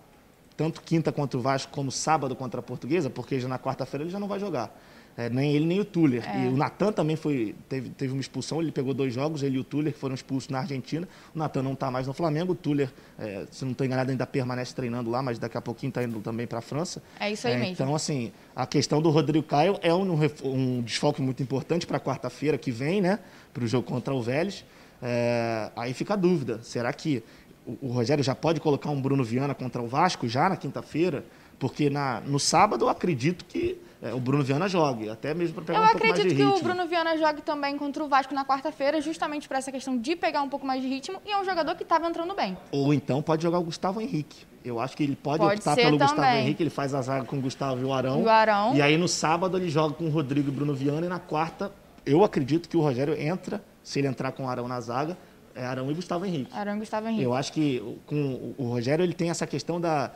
[0.58, 3.08] tanto quinta contra o Vasco como sábado contra a Portuguesa?
[3.08, 4.70] Porque já na quarta-feira ele já não vai jogar.
[5.16, 6.22] É, nem ele, nem o Tuller.
[6.28, 6.44] É.
[6.44, 9.58] E o Natan também foi, teve, teve uma expulsão, ele pegou dois jogos, ele e
[9.58, 11.08] o Tuller foram expulsos na Argentina.
[11.34, 14.26] O Natan não está mais no Flamengo, o Tuller, é, se não estou enganado, ainda
[14.26, 17.02] permanece treinando lá, mas daqui a pouquinho está indo também para a França.
[17.18, 17.72] É isso aí mesmo.
[17.72, 22.58] Então, assim, a questão do Rodrigo Caio é um, um desfalque muito importante para quarta-feira
[22.58, 23.18] que vem, né?
[23.54, 24.64] Para o jogo contra o Vélez.
[25.02, 27.22] É, aí fica a dúvida: será que
[27.66, 31.24] o, o Rogério já pode colocar um Bruno Viana contra o Vasco já na quinta-feira?
[31.58, 35.64] Porque na, no sábado eu acredito que é, o Bruno Viana jogue, até mesmo para
[35.64, 36.60] pegar Eu um pouco mais de acredito que ritmo.
[36.60, 40.14] o Bruno Viana jogue também contra o Vasco na quarta-feira, justamente por essa questão de
[40.14, 42.56] pegar um pouco mais de ritmo, e é um jogador que estava entrando bem.
[42.70, 44.46] Ou então pode jogar o Gustavo Henrique.
[44.64, 46.40] Eu acho que ele pode, Pode optar pelo Gustavo também.
[46.42, 48.20] Henrique, ele faz a zaga com o Gustavo e o Arão.
[48.20, 48.74] E o Arão.
[48.74, 51.72] E aí no sábado ele joga com o Rodrigo e Bruno Viana e na quarta
[52.04, 55.16] eu acredito que o Rogério entra, se ele entrar com o Arão na zaga,
[55.64, 56.50] Arão e Gustavo Henrique.
[56.54, 57.22] Arão e Gustavo Henrique.
[57.22, 60.10] Eu acho que o- com o- Rogério ele tem essa questão da,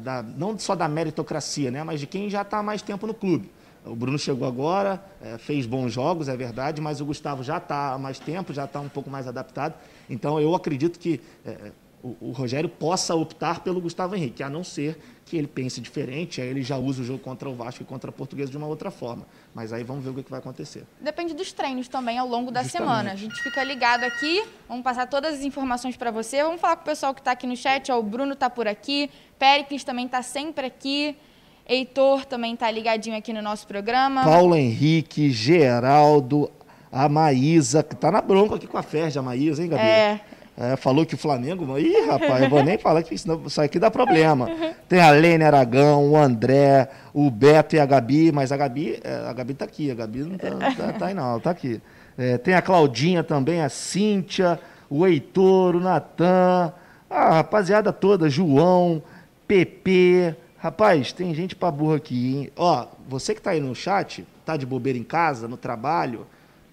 [0.00, 3.14] da não só da meritocracia, né, mas de quem já está há mais tempo no
[3.14, 3.50] clube.
[3.84, 7.92] O Bruno chegou agora, é, fez bons jogos, é verdade, mas o Gustavo já está
[7.92, 9.74] há mais tempo, já está um pouco mais adaptado.
[10.10, 11.70] Então eu acredito que é,
[12.06, 16.40] o, o, Rogério possa optar pelo Gustavo Henrique, a não ser que ele pense diferente,
[16.40, 18.68] aí ele já usa o jogo contra o Vasco e contra a Portuguesa de uma
[18.68, 19.26] outra forma.
[19.52, 20.84] Mas aí vamos ver o que, vai acontecer.
[21.00, 22.88] Depende dos treinos também ao longo da Justamente.
[22.88, 23.12] semana.
[23.12, 26.44] A gente fica ligado aqui, vamos passar todas as informações para você.
[26.44, 27.90] Vamos falar com o pessoal que está aqui no chat.
[27.90, 31.16] Ó, o Bruno está por aqui, Péricles também está sempre aqui.
[31.68, 34.22] Heitor também está ligadinho aqui no nosso programa.
[34.22, 36.48] Paulo Henrique, Geraldo,
[36.92, 39.82] a Maísa, que está na bronca aqui com a Ferja, a Maísa, hein, Gabi?
[39.82, 40.20] É.
[40.58, 41.78] É, falou que o Flamengo.
[41.78, 44.48] Ih, rapaz, eu vou nem falar que isso, isso aqui dá problema.
[44.88, 49.28] Tem a Lene Aragão, o André, o Beto e a Gabi, mas a Gabi, é,
[49.28, 51.80] a Gabi tá aqui, a Gabi não tá, tá, tá aí não, tá aqui.
[52.16, 56.72] É, tem a Claudinha também, a Cíntia, o Heitor, o Natan,
[57.10, 59.02] a rapaziada toda, João,
[59.46, 60.34] Pepe.
[60.56, 62.50] Rapaz, tem gente pra burra aqui, hein?
[62.56, 66.26] Ó, você que tá aí no chat, tá de bobeira em casa, no trabalho,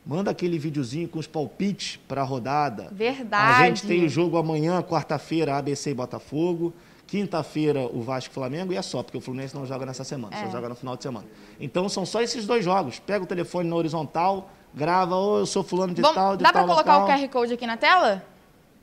[0.06, 2.90] Manda aquele videozinho com os palpites para a rodada.
[2.92, 3.64] Verdade.
[3.64, 6.74] A gente tem o jogo amanhã, quarta-feira, ABC e Botafogo.
[7.08, 8.74] Quinta-feira, o Vasco e Flamengo.
[8.74, 10.44] E é só, porque o Fluminense não joga nessa semana, é.
[10.44, 11.26] só joga no final de semana.
[11.60, 13.00] Então são só esses dois jogos.
[13.00, 16.44] Pega o telefone na horizontal, grava, ou oh, eu sou fulano de Bom, tal, de
[16.44, 17.18] dá tal Dá para colocar local.
[17.18, 18.24] o QR Code aqui na tela?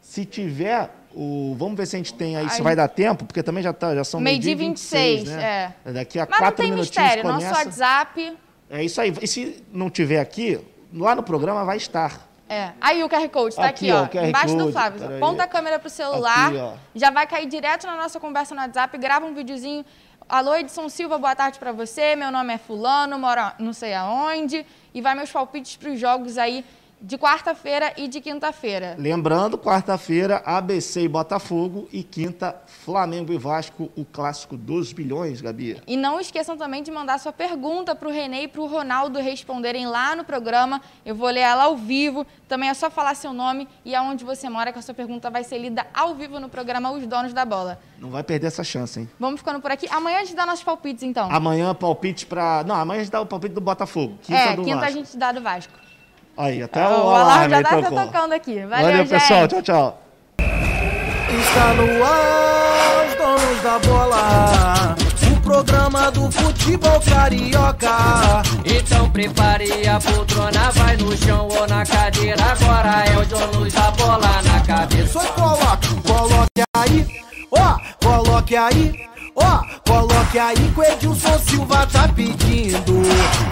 [0.00, 3.42] Se tiver, o, vamos ver se a gente tem aí, se vai dar tempo, porque
[3.42, 5.74] também já, tá, já são meio-dia 26, 26, né?
[5.84, 5.92] É.
[5.92, 7.50] Daqui a Mas quatro minutinhos mistério, começa.
[7.50, 8.36] nosso WhatsApp...
[8.72, 9.12] É isso aí.
[9.20, 10.60] E se não tiver aqui,
[10.92, 12.28] lá no programa vai estar.
[12.48, 12.72] É.
[12.80, 15.16] Aí o QR Code está aqui, aqui, ó, embaixo Code, do Flávio.
[15.16, 18.98] Aponta a câmera pro celular, aqui, já vai cair direto na nossa conversa no WhatsApp,
[18.98, 19.84] grava um videozinho.
[20.28, 22.14] Alô, Edson Silva, boa tarde para você.
[22.14, 24.64] Meu nome é Fulano, moro não sei aonde.
[24.94, 26.64] E vai meus palpites para os jogos aí
[27.00, 28.94] de quarta-feira e de quinta-feira.
[28.98, 35.80] Lembrando, quarta-feira, ABC e Botafogo e quinta, Flamengo e Vasco, o clássico dos bilhões, Gabi.
[35.86, 39.18] E não esqueçam também de mandar sua pergunta para o Renê e para o Ronaldo
[39.18, 40.80] responderem lá no programa.
[41.04, 42.26] Eu vou ler ela ao vivo.
[42.46, 45.42] Também é só falar seu nome e aonde você mora, que a sua pergunta vai
[45.42, 47.80] ser lida ao vivo no programa Os Donos da Bola.
[47.98, 49.08] Não vai perder essa chance, hein?
[49.18, 49.86] Vamos ficando por aqui.
[49.90, 51.30] Amanhã a gente dá nossos palpites, então.
[51.30, 52.64] Amanhã, palpite para...
[52.64, 54.18] Não, amanhã a gente dá o palpite do Botafogo.
[54.22, 54.86] Quinta é, do quinta Vasco.
[54.86, 55.89] a gente dá do Vasco.
[56.36, 58.60] Aí, até o, o alarme, já tá tocando aqui.
[58.64, 59.48] Valeu, Valeu pessoal.
[59.48, 60.02] Tchau, tchau.
[60.38, 64.96] Está no ar, os donos da bola.
[65.30, 68.42] O programa do futebol carioca.
[68.64, 72.42] Então prepare a poltrona, vai no chão ou na cadeira.
[72.44, 75.20] Agora é o donos da bola na cabeça.
[75.20, 77.06] Só coloque, coloque aí,
[77.52, 79.09] ó, coloque aí.
[79.42, 83.02] Ó, oh, coloque aí que o Edilson Silva tá pedindo.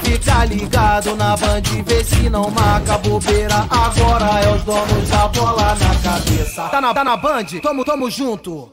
[0.02, 3.66] Fica ligado na band, vê se não marca bobeira.
[3.70, 6.68] Agora é os donos da bola na cabeça.
[6.68, 7.46] Tá na, tá na band?
[7.62, 8.70] Tamo, tamo junto.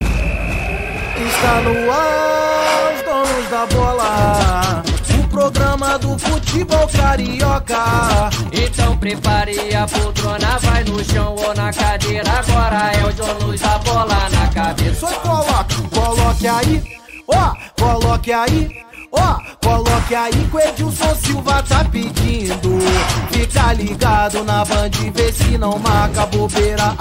[0.00, 4.87] Está no ar, os donos da bola
[5.38, 8.28] programa do futebol carioca.
[8.52, 12.28] Então prepare a poltrona, vai no chão ou na cadeira.
[12.28, 15.06] Agora é o dono da bola na cabeça.
[15.06, 16.82] Só coloque, coloque aí,
[17.28, 18.88] ó, coloque aí.
[19.12, 22.78] Ó, coloque aí que o Edilson Silva tá pedindo.
[23.30, 26.94] Fica ligado na band, vê se não marca bobeira.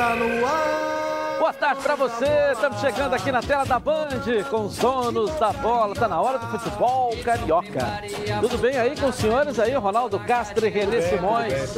[0.00, 1.36] Está no ar.
[1.38, 2.52] Boa tarde para você.
[2.52, 4.08] Estamos chegando aqui na tela da Band
[4.48, 5.94] com os donos da bola.
[5.94, 8.02] Tá na hora do futebol carioca.
[8.40, 11.76] Tudo bem aí com os senhores aí, Ronaldo Castro e Renê Simões?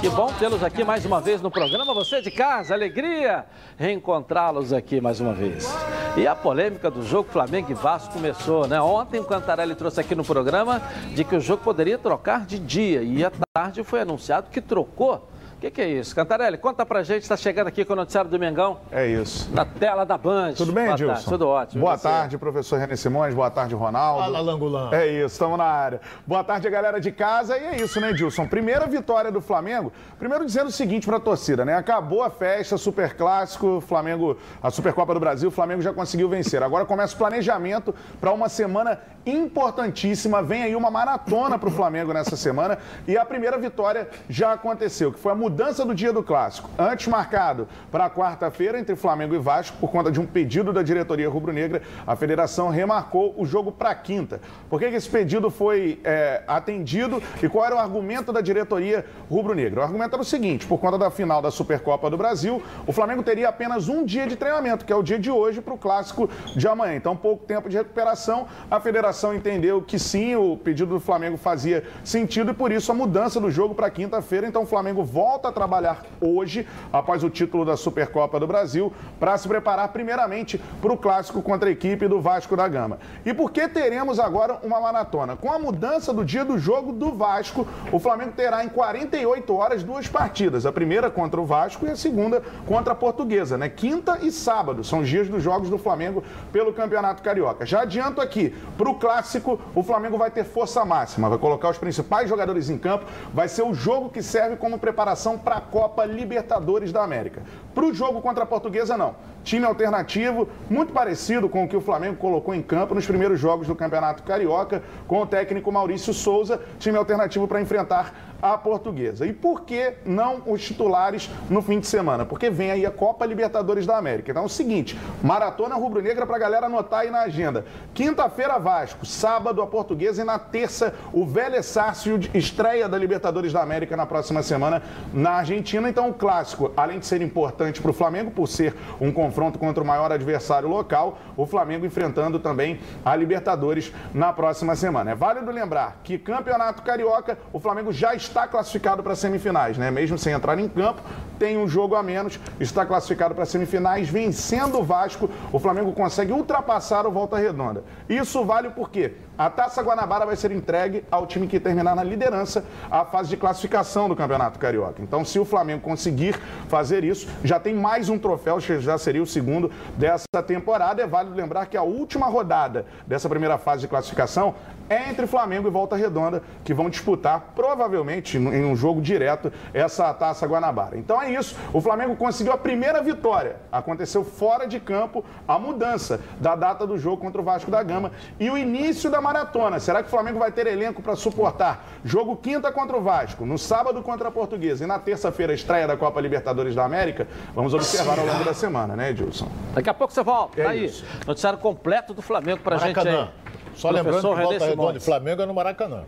[0.00, 1.94] Que bom tê-los aqui mais uma vez no programa.
[1.94, 3.46] Você de casa, alegria
[3.76, 5.72] reencontrá-los aqui mais uma vez.
[6.16, 8.80] E a polêmica do jogo Flamengo e Vasco começou, né?
[8.80, 10.82] Ontem o Cantarelli trouxe aqui no programa
[11.14, 15.28] de que o jogo poderia trocar de dia e à tarde foi anunciado que trocou
[15.62, 16.12] que, que é isso?
[16.12, 18.80] Cantarelli, conta pra gente, está chegando aqui com o noticiário do Mengão.
[18.90, 19.48] É isso.
[19.52, 20.54] Na tela da Band.
[20.54, 21.30] Tudo bem, Edilson?
[21.30, 21.82] Tudo ótimo.
[21.82, 23.32] Boa tarde, professor René Simões.
[23.32, 24.22] Boa tarde, Ronaldo.
[24.22, 24.92] Fala, Langulão.
[24.92, 26.00] É isso, estamos na área.
[26.26, 27.56] Boa tarde, galera de casa.
[27.56, 28.44] E é isso, né, Edilson?
[28.48, 29.92] Primeira vitória do Flamengo.
[30.18, 31.76] Primeiro dizendo o seguinte pra torcida, né?
[31.76, 36.60] Acabou a festa, super clássico, Flamengo, a Supercopa do Brasil, o Flamengo já conseguiu vencer.
[36.60, 40.42] Agora começa o planejamento para uma semana importantíssima.
[40.42, 42.78] Vem aí uma maratona para o Flamengo nessa semana.
[43.06, 46.70] E a primeira vitória já aconteceu, que foi a mudança mudança do dia do clássico.
[46.78, 51.28] Antes marcado para quarta-feira entre Flamengo e Vasco, por conta de um pedido da diretoria
[51.28, 54.40] rubro-negra, a federação remarcou o jogo para quinta.
[54.70, 59.04] Por que, que esse pedido foi é, atendido e qual era o argumento da diretoria
[59.30, 59.80] rubro-negra?
[59.80, 63.22] O argumento era o seguinte: por conta da final da Supercopa do Brasil, o Flamengo
[63.22, 66.30] teria apenas um dia de treinamento, que é o dia de hoje, para o clássico
[66.56, 66.96] de amanhã.
[66.96, 68.46] Então, pouco tempo de recuperação.
[68.70, 72.94] A federação entendeu que sim, o pedido do Flamengo fazia sentido e por isso a
[72.94, 74.46] mudança do jogo para quinta-feira.
[74.46, 79.36] Então, o Flamengo volta a trabalhar hoje, após o título da Supercopa do Brasil, para
[79.38, 82.98] se preparar primeiramente para o clássico contra a equipe do Vasco da Gama.
[83.24, 85.36] E por que teremos agora uma maratona?
[85.36, 89.82] Com a mudança do dia do jogo do Vasco, o Flamengo terá em 48 horas
[89.82, 90.66] duas partidas.
[90.66, 93.68] A primeira contra o Vasco e a segunda contra a Portuguesa, né?
[93.68, 97.64] Quinta e sábado são os dias dos jogos do Flamengo pelo Campeonato Carioca.
[97.64, 101.78] Já adianto aqui, para o clássico, o Flamengo vai ter força máxima, vai colocar os
[101.78, 106.04] principais jogadores em campo, vai ser o jogo que serve como preparação para a Copa
[106.04, 107.42] Libertadores da América.
[107.74, 109.14] Para o jogo contra a Portuguesa, não.
[109.44, 113.66] Time alternativo, muito parecido com o que o Flamengo colocou em campo nos primeiros jogos
[113.66, 119.24] do Campeonato Carioca, com o técnico Maurício Souza, time alternativo para enfrentar a portuguesa.
[119.24, 122.26] E por que não os titulares no fim de semana?
[122.26, 124.32] Porque vem aí a Copa Libertadores da América.
[124.32, 127.64] Então é o seguinte, maratona rubro-negra para galera anotar aí na agenda.
[127.94, 133.62] Quinta-feira Vasco, sábado a portuguesa e na terça o Vélez Sarsfield estreia da Libertadores da
[133.62, 135.88] América na próxima semana na Argentina.
[135.88, 139.84] Então o clássico, além de ser importante para o Flamengo por ser um confronto contra
[139.84, 145.12] o maior adversário local, o Flamengo enfrentando também a Libertadores na próxima semana.
[145.12, 149.90] É válido lembrar que Campeonato Carioca, o Flamengo já está está classificado para semifinais, né?
[149.90, 151.02] Mesmo sem entrar em campo,
[151.38, 156.32] tem um jogo a menos, está classificado para semifinais, vencendo o Vasco, o Flamengo consegue
[156.32, 157.84] ultrapassar o Volta Redonda.
[158.08, 162.64] Isso vale porque a Taça Guanabara vai ser entregue ao time que terminar na liderança
[162.90, 165.02] a fase de classificação do Campeonato Carioca.
[165.02, 169.26] Então, se o Flamengo conseguir fazer isso, já tem mais um troféu, já seria o
[169.26, 171.02] segundo dessa temporada.
[171.02, 174.54] É válido lembrar que a última rodada dessa primeira fase de classificação
[174.92, 180.12] é entre Flamengo e Volta Redonda, que vão disputar, provavelmente, em um jogo direto, essa
[180.14, 180.96] Taça Guanabara.
[180.96, 181.56] Então é isso.
[181.72, 183.56] O Flamengo conseguiu a primeira vitória.
[183.70, 188.12] Aconteceu fora de campo a mudança da data do jogo contra o Vasco da Gama
[188.38, 189.80] e o início da maratona.
[189.80, 193.58] Será que o Flamengo vai ter elenco para suportar jogo quinta contra o Vasco, no
[193.58, 197.26] sábado contra a Portuguesa e na terça-feira estreia da Copa Libertadores da América?
[197.54, 199.48] Vamos observar ao longo da semana, né, Edilson?
[199.74, 200.60] Daqui a pouco você volta.
[200.60, 200.84] É tá aí.
[200.84, 201.04] Isso.
[201.26, 203.41] Noticiário completo do Flamengo para gente aí.
[203.74, 206.04] Só lembrando que Volta Redonda de Flamengo é no Maracanã.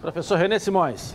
[0.00, 1.14] Professor René Simões.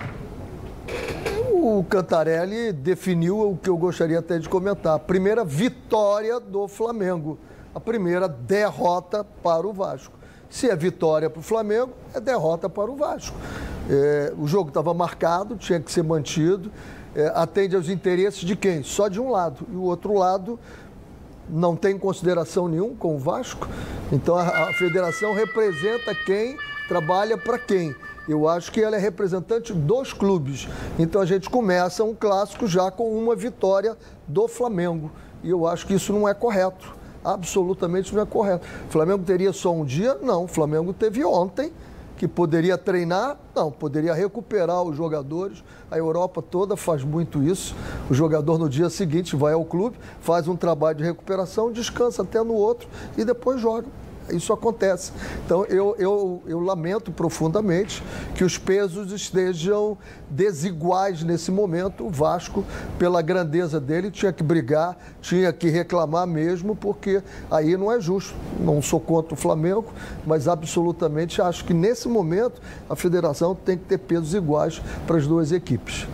[1.52, 4.96] O Cantarelli definiu o que eu gostaria até de comentar.
[4.96, 7.38] A primeira vitória do Flamengo.
[7.74, 10.14] A primeira derrota para o Vasco.
[10.50, 13.38] Se é vitória para o Flamengo, é derrota para o Vasco.
[13.90, 16.72] É, o jogo estava marcado, tinha que ser mantido.
[17.16, 18.84] É, atende aos interesses de quem?
[18.84, 19.66] Só de um lado.
[19.72, 20.60] E o outro lado
[21.52, 23.68] não tem consideração nenhum com o Vasco.
[24.12, 27.96] Então a, a federação representa quem trabalha para quem.
[28.28, 30.68] Eu acho que ela é representante dos clubes.
[30.98, 35.12] Então a gente começa um clássico já com uma vitória do Flamengo.
[35.44, 38.68] E eu acho que isso não é correto absolutamente não é correto.
[38.88, 40.18] O Flamengo teria só um dia?
[40.22, 40.46] Não.
[40.46, 41.72] O Flamengo teve ontem,
[42.22, 43.36] que poderia treinar?
[43.56, 45.64] Não, poderia recuperar os jogadores.
[45.90, 47.76] A Europa toda faz muito isso.
[48.12, 52.40] O jogador no dia seguinte vai ao clube, faz um trabalho de recuperação, descansa até
[52.44, 53.88] no outro e depois joga
[54.32, 55.12] isso acontece.
[55.46, 58.04] Então, eu, eu, eu lamento profundamente
[58.36, 59.98] que os pesos estejam
[60.30, 62.06] desiguais nesse momento.
[62.06, 62.64] O Vasco,
[62.98, 68.34] pela grandeza dele, tinha que brigar, tinha que reclamar mesmo, porque aí não é justo.
[68.60, 69.92] Não sou contra o Flamengo,
[70.26, 75.28] mas absolutamente acho que nesse momento a federação tem que ter pesos iguais para as
[75.28, 76.08] duas equipes.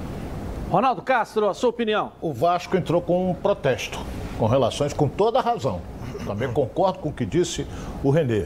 [0.70, 2.12] Ronaldo Castro, a sua opinião?
[2.20, 4.00] O Vasco entrou com um protesto,
[4.38, 5.82] com relações, com toda a razão
[6.28, 7.66] também concordo com o que disse
[8.04, 8.46] o Renê.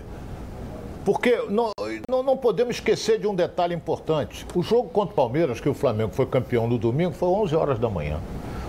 [1.03, 1.71] Porque não,
[2.07, 4.45] não, não, podemos esquecer de um detalhe importante.
[4.53, 7.79] O jogo contra o Palmeiras, que o Flamengo foi campeão no domingo, foi 11 horas
[7.79, 8.19] da manhã.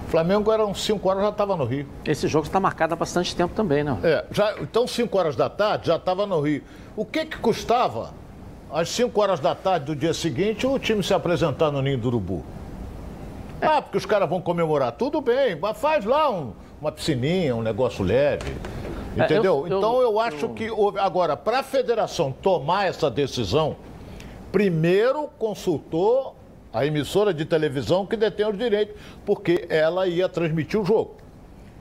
[0.06, 1.86] O Flamengo eram 5 horas, já estava no Rio.
[2.04, 3.98] Esse jogo está marcado há bastante tempo também, não?
[4.02, 6.62] É, já, então 5 horas da tarde já estava no Rio.
[6.96, 8.14] O que que custava,
[8.70, 12.08] às 5 horas da tarde do dia seguinte, o time se apresentar no Ninho do
[12.08, 12.44] Urubu?
[13.60, 13.66] É.
[13.66, 14.92] Ah, porque os caras vão comemorar.
[14.92, 18.56] Tudo bem, mas faz lá um, uma piscininha, um negócio leve.
[19.16, 19.66] É, Entendeu?
[19.66, 20.50] eu, então eu acho eu...
[20.50, 20.70] que.
[20.70, 20.98] Houve...
[20.98, 23.76] Agora, para a federação tomar essa decisão,
[24.50, 26.36] primeiro consultou
[26.72, 28.96] a emissora de televisão que detém os direitos,
[29.26, 31.16] porque ela ia transmitir o jogo.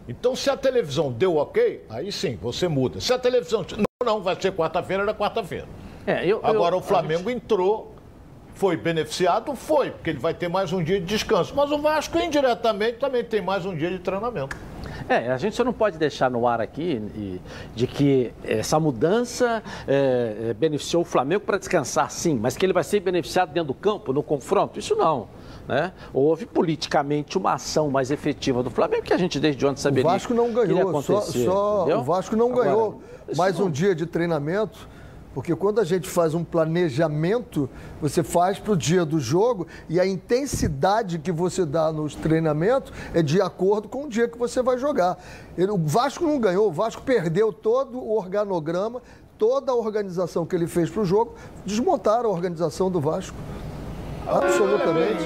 [0.07, 2.99] Então, se a televisão deu ok, aí sim, você muda.
[2.99, 3.65] Se a televisão.
[3.77, 5.67] Não, não, vai ser quarta-feira, era quarta-feira.
[6.05, 7.95] É, eu, Agora, eu, o Flamengo entrou
[8.61, 9.55] Foi beneficiado?
[9.55, 11.51] Foi, porque ele vai ter mais um dia de descanso.
[11.55, 14.55] Mas o Vasco, indiretamente, também tem mais um dia de treinamento.
[15.09, 17.39] É, a gente só não pode deixar no ar aqui
[17.73, 22.83] de que essa mudança é, beneficiou o Flamengo para descansar, sim, mas que ele vai
[22.83, 25.27] ser beneficiado dentro do campo, no confronto, isso não.
[25.67, 25.91] Né?
[26.13, 30.07] Houve politicamente uma ação mais efetiva do Flamengo que a gente desde ontem saberia.
[30.07, 33.01] O Vasco não ganhou, só, só o Vasco não Agora, ganhou
[33.35, 33.65] mais não...
[33.65, 34.87] um dia de treinamento
[35.33, 37.69] porque quando a gente faz um planejamento,
[38.01, 42.91] você faz para o dia do jogo e a intensidade que você dá nos treinamentos
[43.13, 45.17] é de acordo com o dia que você vai jogar.
[45.57, 49.01] o Vasco não ganhou, o Vasco perdeu todo o organograma,
[49.37, 53.35] toda a organização que ele fez para o jogo, desmontaram a organização do Vasco.
[54.27, 55.23] Absolutamente.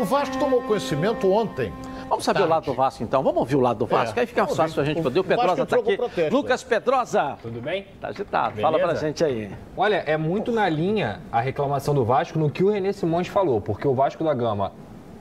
[0.00, 1.72] O Vasco tomou conhecimento ontem
[2.08, 2.52] Vamos saber Tarde.
[2.52, 3.22] o lado do Vasco, então.
[3.22, 4.22] Vamos ouvir o lado do Vasco, é.
[4.22, 5.20] aí fica fácil a gente poder.
[5.20, 5.96] O Pedrosa está aqui.
[5.96, 7.38] Protesto, Lucas Pedrosa.
[7.42, 7.86] Tudo bem?
[8.00, 8.54] Tá agitado.
[8.54, 8.62] Beleza?
[8.62, 9.50] Fala pra gente aí.
[9.76, 13.60] Olha, é muito na linha a reclamação do Vasco no que o Renê Simões falou,
[13.60, 14.72] porque o Vasco da Gama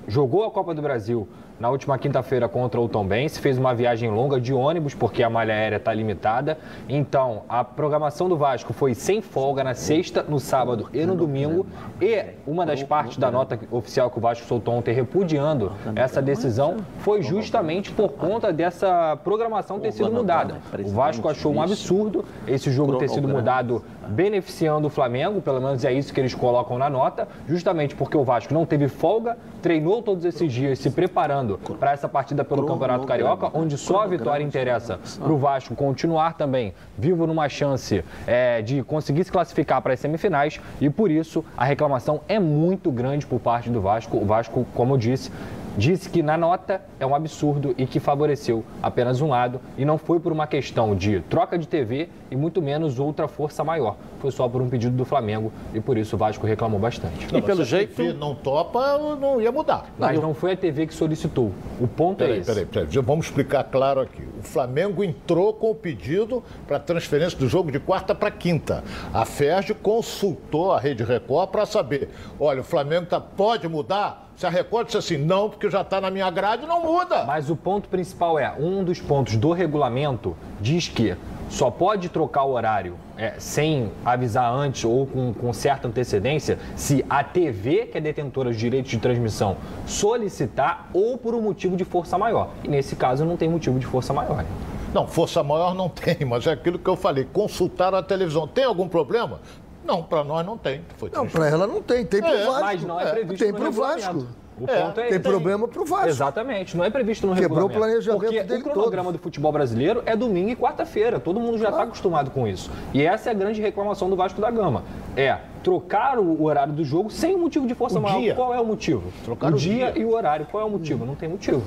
[0.08, 1.28] jogou a Copa do Brasil
[1.60, 5.54] na última quinta-feira contra o Tombense, fez uma viagem longa de ônibus porque a malha
[5.54, 6.58] aérea está limitada.
[6.88, 11.66] Então, a programação do Vasco foi sem folga na sexta, no sábado e no domingo.
[12.02, 16.78] E uma das partes da nota oficial que o Vasco soltou ontem repudiando essa decisão
[17.00, 20.56] foi justamente por conta dessa programação ter sido mudada.
[20.86, 25.84] O Vasco achou um absurdo esse jogo ter sido mudado beneficiando o Flamengo, pelo menos
[25.84, 30.02] é isso que eles colocam na nota, justamente porque o Vasco não teve folga, treinou
[30.02, 34.44] todos esses dias se preparando para essa partida pelo Campeonato Carioca, onde só a vitória
[34.44, 39.94] interessa para o Vasco continuar também vivo numa chance é, de conseguir se classificar para
[39.94, 44.18] as semifinais e por isso a reclamação é muito grande por parte do Vasco.
[44.18, 45.32] O Vasco, como eu disse,
[45.78, 49.98] disse que na nota é um absurdo e que favoreceu apenas um lado e não
[49.98, 53.96] foi por uma questão de troca de TV e muito menos outra força maior.
[54.20, 57.32] Foi só por um pedido do Flamengo e por isso o Vasco reclamou bastante.
[57.32, 57.96] Não, e pelo jeito.
[57.96, 59.86] Se não topa, não ia mudar.
[59.98, 61.52] Mas não foi a TV que solicitou.
[61.80, 62.50] O ponto peraí, é esse.
[62.52, 64.24] Peraí, peraí, vamos explicar claro aqui.
[64.40, 68.84] O Flamengo entrou com o pedido para transferência do jogo de quarta para quinta.
[69.14, 72.10] A FERJ consultou a Rede Record para saber:
[72.40, 74.27] olha, o Flamengo tá, pode mudar?
[74.38, 77.24] Se a Record disse assim, não, porque já está na minha grade, não muda.
[77.26, 81.18] Mas o ponto principal é, um dos pontos do regulamento diz que
[81.50, 87.04] só pode trocar o horário é, sem avisar antes ou com, com, certa antecedência se
[87.10, 91.84] a TV, que é detentora de direitos de transmissão, solicitar ou por um motivo de
[91.84, 92.52] força maior.
[92.64, 94.46] E nesse caso não tem motivo de força maior.
[94.94, 97.28] Não, força maior não tem, mas é aquilo que eu falei.
[97.34, 98.48] Consultaram a televisão.
[98.48, 99.40] Tem algum problema?
[99.88, 100.82] Não, para nós não tem.
[100.98, 102.06] Foi não, para ela não tem.
[102.06, 102.62] Tem para o é, Vasco.
[102.62, 104.28] Mas não é previsto Tem para o Vasco.
[104.60, 106.10] O é, ponto é tem problema para o Vasco.
[106.10, 107.78] Exatamente, não é previsto no Quebrou regulamento.
[107.78, 109.20] o planejamento porque dele o cronograma todo.
[109.20, 111.20] do futebol brasileiro é domingo e quarta-feira.
[111.20, 112.72] Todo mundo já está acostumado com isso.
[112.92, 114.84] E essa é a grande reclamação do Vasco da Gama.
[115.16, 118.20] É trocar o horário do jogo sem o motivo de força o maior.
[118.20, 118.36] Dia.
[118.36, 119.04] Qual é o motivo?
[119.24, 120.48] Trocar o, o dia, dia, e o horário.
[120.50, 121.06] Qual é o motivo?
[121.06, 121.64] Não tem motivo.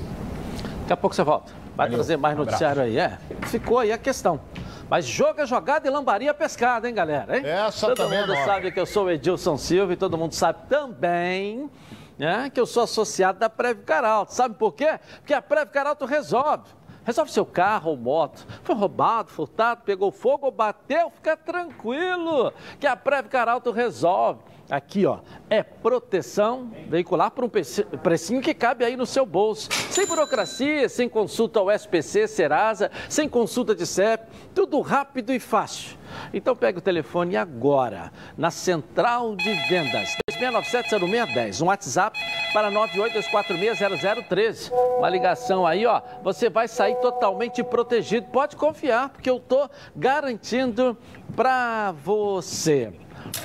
[0.81, 1.53] Daqui a pouco você volta.
[1.77, 1.99] Vai Valeu.
[1.99, 2.99] trazer mais um noticiário aí.
[2.99, 4.41] É, ficou aí a questão.
[4.91, 7.39] Mas joga jogada e lambaria pescada, hein, galera?
[7.39, 7.47] Hein?
[7.47, 10.35] Essa todo também mundo é sabe que eu sou o Edilson Silva e todo mundo
[10.35, 11.71] sabe também
[12.19, 14.35] né, que eu sou associado da Preve Caralto.
[14.35, 14.99] Sabe por quê?
[15.19, 16.65] Porque a Preve Caralto resolve.
[17.05, 18.45] Resolve seu carro ou moto.
[18.65, 22.53] Foi roubado, furtado, pegou fogo ou bateu, fica tranquilo.
[22.81, 24.41] Que a Preve Caralto resolve.
[24.71, 29.69] Aqui, ó, é proteção veicular por um precinho que cabe aí no seu bolso.
[29.91, 35.99] Sem burocracia, sem consulta ao SPC, Serasa, sem consulta de CEP, tudo rápido e fácil.
[36.33, 42.17] Então pegue o telefone agora, na Central de Vendas, 3697-0610, um WhatsApp
[42.53, 44.71] para 982460013.
[44.99, 48.29] Uma ligação aí, ó, você vai sair totalmente protegido.
[48.29, 50.97] Pode confiar, porque eu tô garantindo
[51.35, 52.93] para você.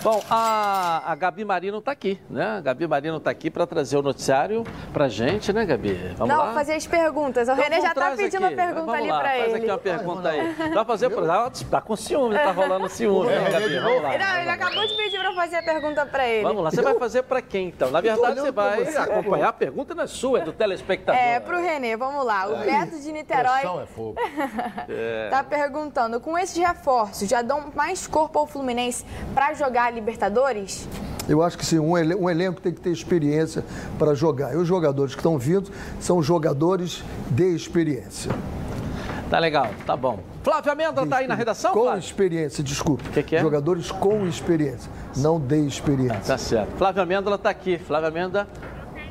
[0.01, 2.57] Bom, a, a Gabi Marino está aqui, né?
[2.57, 5.93] A Gabi Marino está aqui para trazer o noticiário para gente, né, Gabi?
[6.17, 6.53] Vamos Não, lá?
[6.53, 7.47] fazer as perguntas.
[7.47, 8.53] O então, Renê já está pedindo aqui.
[8.55, 9.43] uma pergunta Vamos ali para ele.
[9.43, 10.53] Faz aqui uma pergunta aí.
[10.73, 11.11] Vai fazer,
[11.53, 13.79] Está com ciúme, está rolando ciúme, né, Gabi?
[13.79, 14.17] Vamos lá.
[14.17, 16.43] Não, ele acabou de pedir para fazer a pergunta para ele.
[16.43, 17.91] Vamos lá, você vai fazer para quem então?
[17.91, 19.49] Na verdade, você vai acompanhar.
[19.49, 21.21] A pergunta não é sua, é do telespectador.
[21.21, 22.47] É, para o Renê, vamos lá.
[22.47, 23.61] O Beto de Niterói.
[23.61, 24.15] é fogo.
[25.25, 30.87] Está perguntando: com esses reforços, já dão mais corpo ao Fluminense para jogar a Libertadores?
[31.27, 33.63] Eu acho que sim, um, elen um elenco tem que ter experiência
[33.97, 34.53] para jogar.
[34.53, 38.31] E os jogadores que estão vindo são jogadores de experiência.
[39.29, 40.19] Tá legal, tá bom.
[40.43, 41.99] Flávio Amenda tá aí na redação, Com Flávio?
[41.99, 43.09] experiência, desculpe.
[43.09, 43.41] O que, que, é?
[43.41, 46.21] Jogadores com experiência, não de experiência.
[46.21, 46.77] Tá certo.
[46.77, 47.79] Flávio Amêndola tá aqui.
[47.79, 48.47] Flávio Amenda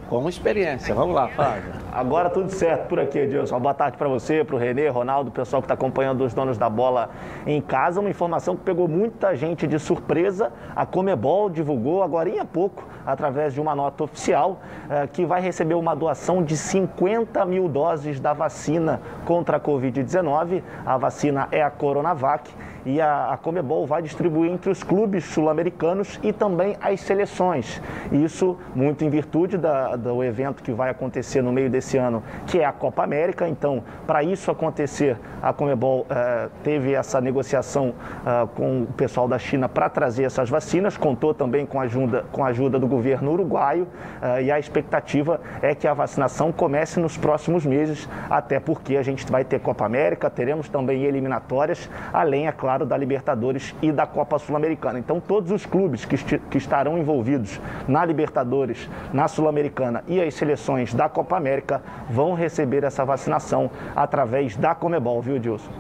[0.09, 0.95] com experiência.
[0.95, 1.73] Vamos lá, Fábio.
[1.93, 3.59] Agora tudo certo por aqui, Edilson.
[3.59, 6.59] Boa tarde para você, para o Renê, Ronaldo, o pessoal que está acompanhando os donos
[6.59, 7.11] da bola
[7.47, 8.01] em casa.
[8.01, 10.53] Uma informação que pegou muita gente de surpresa.
[10.75, 15.75] A Comebol divulgou agora há pouco, através de uma nota oficial, eh, que vai receber
[15.75, 20.63] uma doação de 50 mil doses da vacina contra a Covid-19.
[20.85, 22.51] A vacina é a Coronavac
[22.85, 27.81] e a, a Comebol vai distribuir entre os clubes sul-americanos e também as seleções.
[28.13, 32.59] Isso muito em virtude da, do evento que vai acontecer no meio desse ano, que
[32.59, 33.49] é a Copa América.
[33.49, 37.95] Então, para isso acontecer, a Comebol eh, teve essa negociação
[38.27, 42.25] eh, com o pessoal da China para trazer essas vacinas, contou também com a ajuda,
[42.33, 43.87] com a ajuda do governo uruguaio
[44.21, 49.03] eh, e a expectativa é que a vacinação comece nos próximos meses, até porque a
[49.03, 53.93] gente vai ter Copa América, teremos também eliminatórias, além, é claro, claro, da Libertadores e
[53.93, 54.99] da Copa Sul-Americana.
[54.99, 60.93] Então, todos os clubes que, que estarão envolvidos na Libertadores, na Sul-Americana e as seleções
[60.93, 65.71] da Copa América vão receber essa vacinação através da Comebol, viu, Dilson?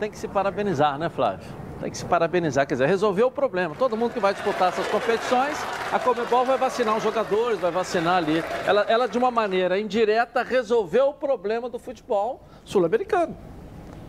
[0.00, 1.46] Tem que se parabenizar, né, Flávio?
[1.80, 3.76] Tem que se parabenizar, quer dizer, resolveu o problema.
[3.76, 5.56] Todo mundo que vai disputar essas competições,
[5.92, 8.42] a Comebol vai vacinar os jogadores, vai vacinar ali.
[8.66, 13.36] Ela, ela de uma maneira indireta, resolveu o problema do futebol sul-americano.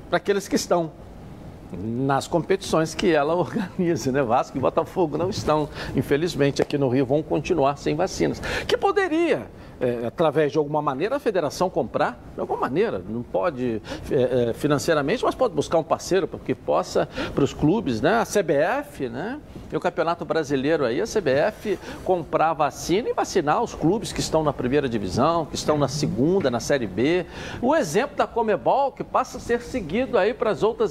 [0.09, 0.91] Para aqueles que estão
[1.71, 4.21] nas competições que ela organiza, né?
[4.21, 8.41] Vasco e Botafogo não estão, infelizmente, aqui no Rio, vão continuar sem vacinas.
[8.67, 9.47] Que poderia
[9.79, 14.53] é, através de alguma maneira, a federação comprar, de alguma maneira, não pode é, é
[14.53, 18.19] financeiramente, mas pode buscar um parceiro que possa, para os clubes, né?
[18.19, 19.39] A CBF, né?
[19.71, 24.43] E o Campeonato Brasileiro aí, a CBF comprar vacina e vacinar os clubes que estão
[24.43, 27.25] na primeira divisão, que estão na segunda, na Série B.
[27.61, 30.89] O exemplo da Comebol, que passa a ser seguido aí para as outras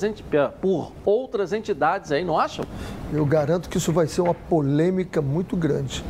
[0.61, 2.65] por outras entidades aí, não acham?
[3.13, 6.05] Eu garanto que isso vai ser uma polêmica muito grande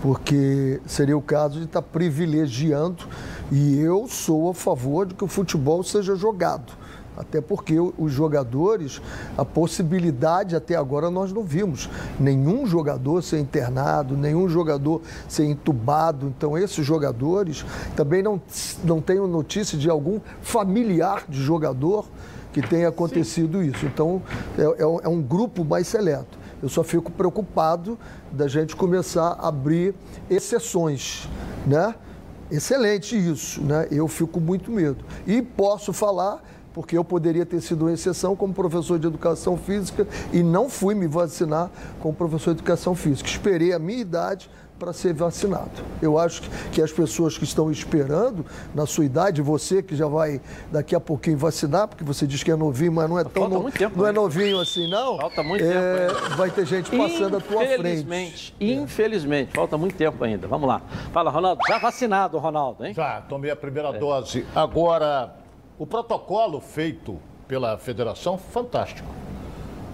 [0.00, 3.04] porque seria o caso de estar privilegiando,
[3.50, 6.72] e eu sou a favor de que o futebol seja jogado.
[7.16, 9.02] Até porque os jogadores,
[9.36, 16.28] a possibilidade até agora nós não vimos nenhum jogador ser internado, nenhum jogador ser entubado.
[16.28, 17.62] Então, esses jogadores
[17.94, 18.40] também não,
[18.82, 22.06] não tenho notícia de algum familiar de jogador
[22.54, 23.68] que tenha acontecido Sim.
[23.68, 23.84] isso.
[23.84, 24.22] Então,
[24.56, 26.39] é, é, é um grupo mais seleto.
[26.62, 27.98] Eu só fico preocupado
[28.30, 29.94] da gente começar a abrir
[30.28, 31.28] exceções,
[31.66, 31.94] né?
[32.50, 33.86] Excelente isso, né?
[33.90, 35.04] Eu fico muito medo.
[35.26, 36.42] E posso falar
[36.72, 40.94] porque eu poderia ter sido uma exceção como professor de educação física e não fui
[40.94, 43.28] me vacinar como professor de educação física.
[43.28, 44.50] Esperei a minha idade
[44.80, 45.70] para ser vacinado.
[46.00, 50.40] Eu acho que as pessoas que estão esperando, na sua idade, você que já vai
[50.72, 53.70] daqui a pouquinho vacinar, porque você diz que é novinho, mas não é tão no...
[53.70, 55.18] tempo, não é novinho assim, não.
[55.18, 56.08] Falta muito é...
[56.08, 56.36] tempo.
[56.36, 57.74] Vai ter gente passando à tua frente.
[57.74, 60.48] Infelizmente, infelizmente, falta muito tempo ainda.
[60.48, 60.80] Vamos lá.
[61.12, 61.60] Fala, Ronaldo.
[61.68, 62.94] Já vacinado, Ronaldo, hein?
[62.94, 63.98] Já, tomei a primeira é.
[63.98, 64.46] dose.
[64.54, 65.36] Agora,
[65.78, 69.08] o protocolo feito pela federação, fantástico.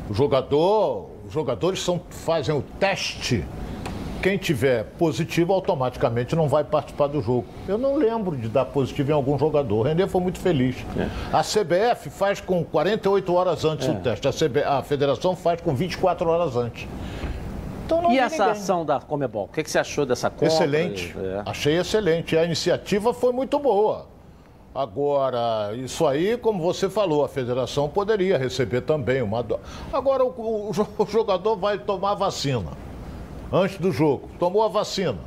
[0.08, 3.44] O jogador, os jogadores são, fazem o teste
[4.26, 7.46] quem tiver positivo automaticamente não vai participar do jogo.
[7.68, 9.76] Eu não lembro de dar positivo em algum jogador.
[9.76, 10.74] O René foi muito feliz.
[10.98, 11.08] É.
[11.32, 13.92] A CBF faz com 48 horas antes é.
[13.92, 14.26] o teste.
[14.26, 14.64] A, CB...
[14.64, 16.88] a federação faz com 24 horas antes.
[17.84, 18.60] Então, e essa ninguém.
[18.60, 19.44] ação da Comebol?
[19.44, 20.48] O que, que você achou dessa compra?
[20.48, 21.14] Excelente.
[21.16, 21.42] É.
[21.46, 22.36] Achei excelente.
[22.36, 24.08] A iniciativa foi muito boa.
[24.74, 29.40] Agora, isso aí, como você falou, a federação poderia receber também uma.
[29.44, 29.60] Do...
[29.92, 32.85] Agora, o, o jogador vai tomar vacina
[33.52, 35.18] antes do jogo, tomou a vacina.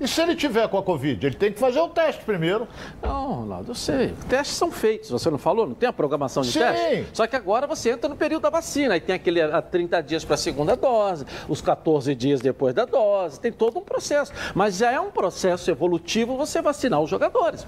[0.00, 2.68] E se ele tiver com a Covid, ele tem que fazer o teste primeiro.
[3.02, 4.14] Não, Ronaldo, eu sei.
[4.28, 5.66] Testes são feitos, você não falou?
[5.66, 6.60] Não tem a programação de Sim.
[6.60, 7.06] teste?
[7.12, 8.94] Só que agora você entra no período da vacina.
[8.94, 12.84] Aí tem aquele a 30 dias para a segunda dose, os 14 dias depois da
[12.84, 14.32] dose, tem todo um processo.
[14.54, 17.66] Mas já é um processo evolutivo você vacinar os jogadores.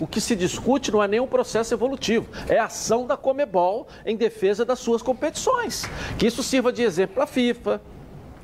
[0.00, 3.86] O que se discute não é nem um processo evolutivo, é a ação da Comebol
[4.04, 5.84] em defesa das suas competições.
[6.18, 7.80] Que isso sirva de exemplo para a FIFA,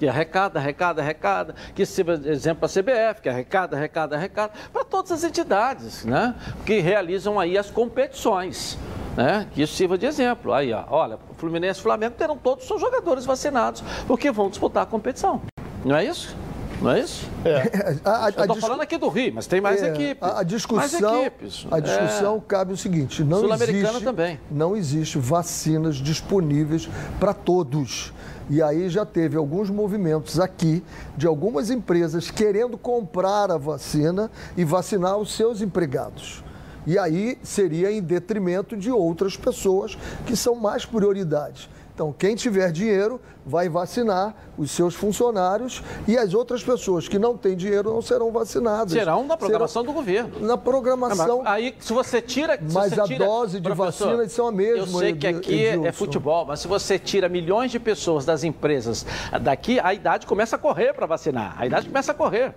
[0.03, 4.53] que arrecada, arrecada, arrecada, que sirva de exemplo para a CBF, que arrecada, arrecada, arrecada,
[4.73, 6.35] para todas as entidades né,
[6.67, 8.77] que realizam aí as competições.
[9.17, 10.53] Né, que isso sirva de exemplo.
[10.53, 14.83] Aí, ó, olha, Fluminense e Flamengo terão todos os seus jogadores vacinados, porque vão disputar
[14.83, 15.41] a competição.
[15.85, 16.35] Não é isso?
[16.81, 17.29] Não é isso?
[17.45, 17.99] É.
[18.05, 20.21] A, a, Eu estou falando aqui do Rio, mas tem mais é, equipes.
[20.21, 21.65] A, a discussão, equipes.
[21.71, 22.41] A discussão é.
[22.49, 24.41] cabe o seguinte: não existe, também.
[24.51, 26.89] não existe vacinas disponíveis
[27.21, 28.13] para todos.
[28.51, 30.83] E aí já teve alguns movimentos aqui
[31.17, 36.43] de algumas empresas querendo comprar a vacina e vacinar os seus empregados.
[36.87, 41.69] E aí seria em detrimento de outras pessoas que são mais prioridades.
[41.95, 47.37] Então, quem tiver dinheiro vai vacinar os seus funcionários e as outras pessoas que não
[47.37, 48.93] têm dinheiro não serão vacinadas.
[48.93, 49.95] Serão na programação serão...
[49.95, 50.41] do governo.
[50.41, 51.43] Na programação.
[51.45, 52.57] Aí, se você tira.
[52.57, 53.25] Se mas você a tira...
[53.27, 54.79] dose de vacina são a mesma.
[54.79, 55.87] Eu sei que aqui Edilson.
[55.87, 59.05] é futebol, mas se você tira milhões de pessoas das empresas
[59.43, 61.55] daqui, a idade começa a correr para vacinar.
[61.59, 62.55] A idade começa a correr.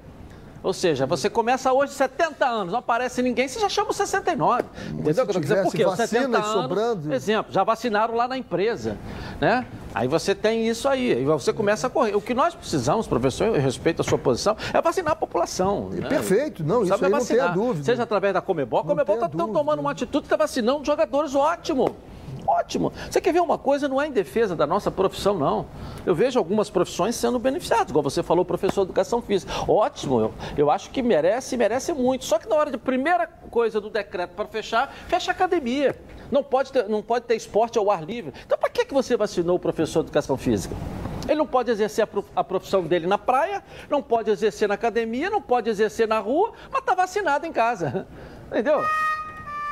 [0.65, 4.63] Ou seja, você começa hoje 70 anos, não aparece ninguém, você já chama 69.
[4.93, 5.61] Entendeu o que eu dizer?
[5.61, 5.85] Por quê?
[5.95, 7.13] 70 anos, sobrando.
[7.13, 8.97] exemplo, já vacinaram lá na empresa,
[9.39, 9.63] né?
[9.93, 12.15] Aí você tem isso aí, aí você começa a correr.
[12.15, 15.89] O que nós precisamos, professor, eu respeito a sua posição, é vacinar a população.
[15.91, 16.09] Né?
[16.09, 17.45] Perfeito, não, isso aí vacinar.
[17.45, 17.85] não tem dúvida.
[17.85, 21.95] Seja através da Comebol, a Comebol está tomando uma atitude, está vacinando jogadores, ótimo.
[22.47, 22.91] Ótimo.
[23.09, 23.87] Você quer ver uma coisa?
[23.87, 25.65] Não é em defesa da nossa profissão, não.
[26.05, 29.51] Eu vejo algumas profissões sendo beneficiadas, igual você falou, professor de educação física.
[29.67, 32.25] Ótimo, eu, eu acho que merece, merece muito.
[32.25, 35.95] Só que na hora de primeira coisa do decreto para fechar, fecha a academia.
[36.31, 38.33] Não pode, ter, não pode ter esporte ao ar livre.
[38.45, 40.75] Então, para que, que você vacinou o professor de educação física?
[41.27, 45.41] Ele não pode exercer a profissão dele na praia, não pode exercer na academia, não
[45.41, 48.07] pode exercer na rua, mas está vacinado em casa.
[48.47, 48.83] Entendeu?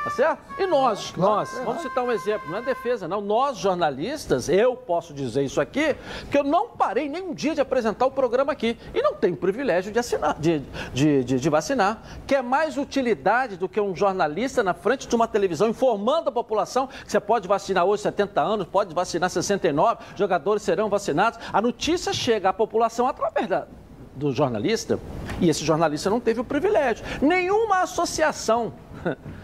[0.04, 0.38] Tá certo?
[0.58, 3.22] E nós, claro, nós, é vamos citar um exemplo, não é defesa, não.
[3.22, 5.96] Nós, jornalistas, eu posso dizer isso aqui,
[6.30, 8.76] que eu não parei nem um dia de apresentar o programa aqui.
[8.92, 12.02] E não tenho privilégio de assinar, de, de, de, de vacinar.
[12.26, 16.32] Que é mais utilidade do que um jornalista na frente de uma televisão informando a
[16.32, 21.38] população que você pode vacinar hoje 70 anos, pode vacinar 69, jogadores serão vacinados.
[21.50, 23.66] A notícia chega à população através da,
[24.14, 24.98] do jornalista,
[25.40, 27.06] e esse jornalista não teve o privilégio.
[27.22, 28.74] Nenhuma associação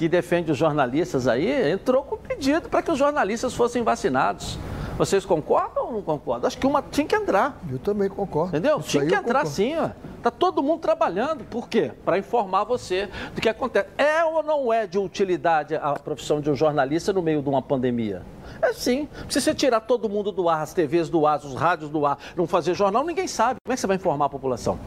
[0.00, 4.58] que defende os jornalistas aí, entrou com pedido para que os jornalistas fossem vacinados.
[4.96, 6.48] Vocês concordam ou não concordam?
[6.48, 7.60] Acho que uma tinha que entrar.
[7.70, 8.48] Eu também concordo.
[8.48, 8.78] Entendeu?
[8.78, 9.90] Isso tinha que entrar sim, ó.
[10.22, 11.44] Tá todo mundo trabalhando.
[11.44, 11.92] Por quê?
[12.02, 13.90] Para informar você do que acontece.
[13.98, 17.60] É ou não é de utilidade a profissão de um jornalista no meio de uma
[17.60, 18.22] pandemia?
[18.62, 19.06] É sim.
[19.28, 22.16] Se você tirar todo mundo do ar, as TVs do ar, os rádios do ar,
[22.34, 23.56] não fazer jornal, ninguém sabe.
[23.62, 24.78] Como é que você vai informar a população?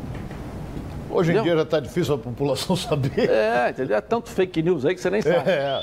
[1.14, 1.42] Hoje entendeu?
[1.42, 3.30] em dia já está difícil a população saber.
[3.30, 3.98] É, entendeu?
[3.98, 5.50] É tanto fake news aí que você nem sabe.
[5.50, 5.80] É.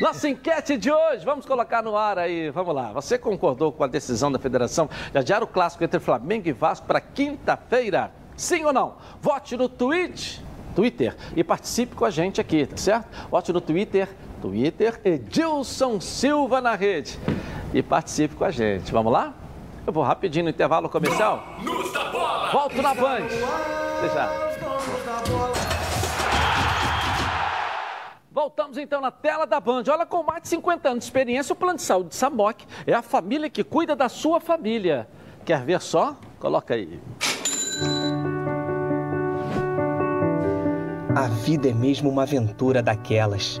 [0.00, 2.50] Nossa enquete de hoje, vamos colocar no ar aí.
[2.50, 2.92] Vamos lá.
[2.92, 6.86] Você concordou com a decisão da federação de adiar o clássico entre Flamengo e Vasco
[6.86, 8.12] para quinta-feira?
[8.36, 8.96] Sim ou não?
[9.20, 10.42] Vote no tweet,
[10.74, 13.06] Twitter e participe com a gente aqui, tá certo?
[13.30, 14.08] Vote no Twitter,
[14.40, 17.18] Twitter Edilson Silva na rede.
[17.74, 18.90] E participe com a gente.
[18.90, 19.34] Vamos lá?
[19.86, 21.42] Eu vou rapidinho no intervalo comercial.
[22.52, 23.28] Volto na Band.
[24.14, 24.52] Já.
[28.30, 29.84] Voltamos então na tela da Band.
[29.88, 32.92] Olha, com mais de 50 anos de experiência, o Plano de Saúde de Samok é
[32.92, 35.08] a família que cuida da sua família.
[35.44, 36.16] Quer ver só?
[36.38, 37.00] Coloca aí.
[41.14, 43.60] A vida é mesmo uma aventura daquelas.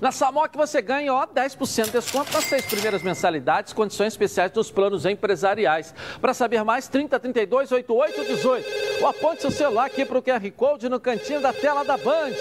[0.00, 4.70] Na Samok você ganha ó, 10% de desconto nas seis primeiras mensalidades, condições especiais dos
[4.70, 5.94] planos empresariais.
[6.20, 8.66] Para saber mais, 30 32 88 18.
[9.02, 12.32] Ou aponte seu celular aqui para o QR Code no cantinho da tela da Band.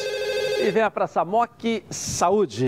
[0.62, 2.68] E venha para Samok Saúde.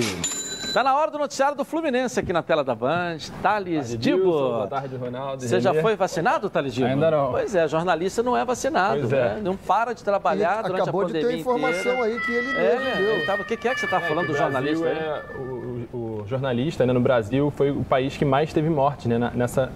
[0.72, 3.18] Está na hora do noticiário do Fluminense aqui na tela da Band.
[3.44, 4.32] Thales Dibo.
[4.32, 5.44] Boa tarde, Ronaldo.
[5.44, 6.88] Você já foi vacinado, Thales Dibo?
[6.88, 7.32] Ainda não.
[7.32, 9.02] Pois é, jornalista não é vacinado.
[9.02, 9.34] Pois é.
[9.36, 9.42] Né?
[9.44, 12.04] Não para de trabalhar ele durante a pandemia Acabou de ter informação inteira.
[12.06, 13.16] aí que ele é, mesmo deu.
[13.16, 14.88] Ele tava, o que, que é que você está é, falando do jornalista?
[14.88, 19.30] É, o, o, jornalista né, no Brasil foi o país que mais teve morte né,
[19.36, 19.70] nessa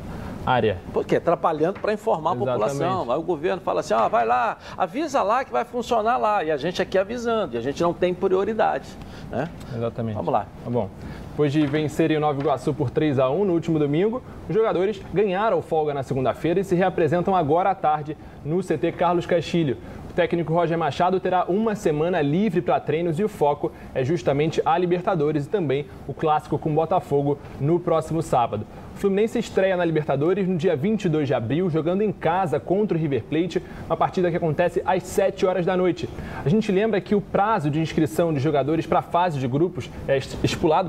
[0.46, 0.78] área.
[0.93, 1.16] Por quê?
[1.16, 2.50] Atrapalhando para informar Exatamente.
[2.50, 3.12] a população.
[3.12, 6.43] Aí o governo fala assim, ah, vai lá, avisa lá que vai funcionar lá.
[6.43, 8.88] E a gente aqui avisando, e a gente não tem prioridade.
[9.32, 9.50] Né?
[9.76, 10.16] Exatamente.
[10.16, 10.46] Vamos lá.
[10.64, 10.89] Tá bom.
[11.32, 15.02] Depois de vencerem o Nova Iguaçu por 3 a 1 no último domingo, os jogadores
[15.14, 18.16] ganharam folga na segunda-feira e se reapresentam agora à tarde
[18.46, 19.78] no CT Carlos Castilho.
[20.10, 24.62] O técnico Roger Machado terá uma semana livre para treinos e o foco é justamente
[24.66, 28.66] a Libertadores e também o clássico com Botafogo no próximo sábado.
[28.96, 33.00] O Fluminense estreia na Libertadores no dia 22 de abril, jogando em casa contra o
[33.00, 36.08] River Plate, uma partida que acontece às 7 horas da noite.
[36.46, 39.89] A gente lembra que o prazo de inscrição de jogadores para a fase de grupos,
[40.08, 40.18] é,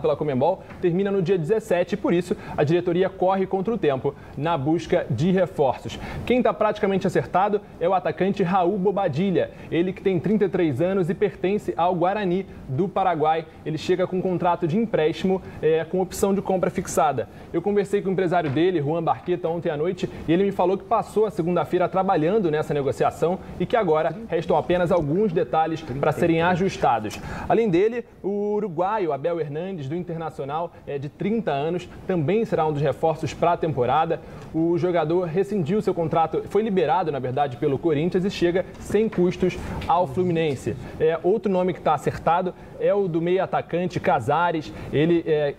[0.00, 4.14] pela Comembol, termina no dia 17 e por isso a diretoria corre contra o tempo
[4.38, 5.98] na busca de reforços.
[6.24, 11.14] Quem está praticamente acertado é o atacante Raul Bobadilha, ele que tem 33 anos e
[11.14, 13.46] pertence ao Guarani do Paraguai.
[13.64, 17.28] Ele chega com um contrato de empréstimo é, com opção de compra fixada.
[17.52, 20.76] Eu conversei com o empresário dele, Juan Barqueta, ontem à noite e ele me falou
[20.76, 26.12] que passou a segunda-feira trabalhando nessa negociação e que agora restam apenas alguns detalhes para
[26.12, 27.18] serem ajustados.
[27.48, 32.72] Além dele, o uruguaio Abel Hernandes, do Internacional, é de 30 anos, também será um
[32.72, 34.20] dos reforços para a temporada.
[34.54, 39.56] O jogador rescindiu seu contrato, foi liberado, na verdade, pelo Corinthians e chega sem custos
[39.86, 40.76] ao Fluminense.
[40.98, 44.72] É, outro nome que está acertado é o do meio atacante Casares.
[44.92, 45.54] Ele é,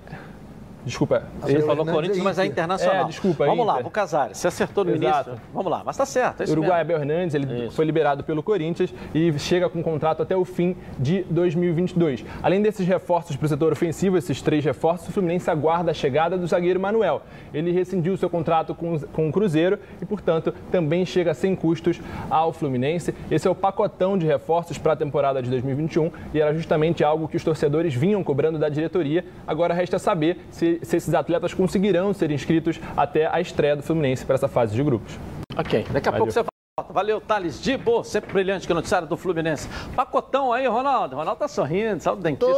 [0.88, 1.24] Desculpa.
[1.46, 3.06] Ele falou Corinthians, mas é internacional.
[3.06, 3.46] É, desculpa.
[3.46, 3.82] Vamos Inter.
[3.82, 4.38] lá, o Casares.
[4.38, 5.30] Você acertou no Exato.
[5.30, 5.46] início.
[5.54, 6.42] Vamos lá, mas tá certo.
[6.42, 6.82] É isso Uruguai.
[6.82, 7.76] Abel Hernandes, ele Isso.
[7.76, 12.26] foi liberado pelo Corinthians e chega com contrato até o fim de 2022.
[12.42, 16.38] Além desses reforços para o setor ofensivo, esses três reforços, o Fluminense aguarda a chegada
[16.38, 17.22] do zagueiro Manuel.
[17.54, 22.54] Ele rescindiu seu contrato com, com o Cruzeiro e, portanto, também chega sem custos ao
[22.54, 23.14] Fluminense.
[23.30, 27.28] Esse é o pacotão de reforços para a temporada de 2021 e era justamente algo
[27.28, 29.26] que os torcedores vinham cobrando da diretoria.
[29.46, 34.26] Agora resta saber se, se esses atletas conseguirão ser inscritos até a estreia do Fluminense
[34.26, 35.18] para essa fase de grupos.
[35.56, 36.26] Ok, daqui a Valeu.
[36.26, 36.94] pouco você volta.
[36.94, 39.68] Valeu, Thales Dibo, sempre brilhante que é o noticiário do Fluminense.
[39.96, 41.16] Pacotão aí, Ronaldo.
[41.16, 42.54] Ronaldo tá sorrindo, sabe o dentista.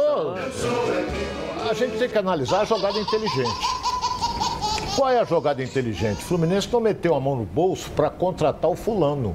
[1.70, 3.80] A gente tem que analisar a jogada inteligente.
[4.94, 6.18] Qual é a jogada inteligente?
[6.18, 9.34] O Fluminense não meteu a mão no bolso para contratar o fulano.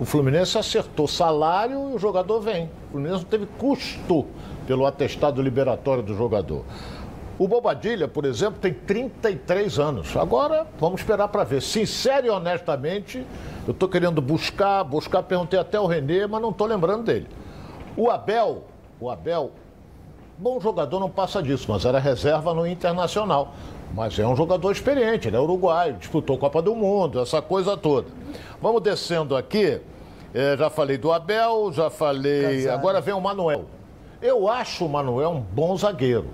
[0.00, 2.68] O Fluminense acertou salário e o jogador vem.
[2.88, 4.26] O Fluminense não teve custo
[4.66, 6.64] pelo atestado liberatório do jogador.
[7.36, 10.16] O Bobadilha, por exemplo, tem 33 anos.
[10.16, 11.60] Agora, vamos esperar para ver.
[11.60, 13.26] Sincero e honestamente,
[13.66, 17.26] eu estou querendo buscar, buscar, perguntei até o Renê, mas não estou lembrando dele.
[17.96, 18.64] O Abel,
[19.00, 19.50] o Abel,
[20.38, 23.52] bom jogador não passa disso, mas era reserva no Internacional.
[23.92, 28.08] Mas é um jogador experiente, ele é uruguaio, disputou Copa do Mundo, essa coisa toda.
[28.60, 29.80] Vamos descendo aqui.
[30.32, 32.42] Eh, já falei do Abel, já falei.
[32.42, 32.66] Casares.
[32.66, 33.66] Agora vem o Manuel.
[34.20, 36.26] Eu acho o Manuel um bom zagueiro.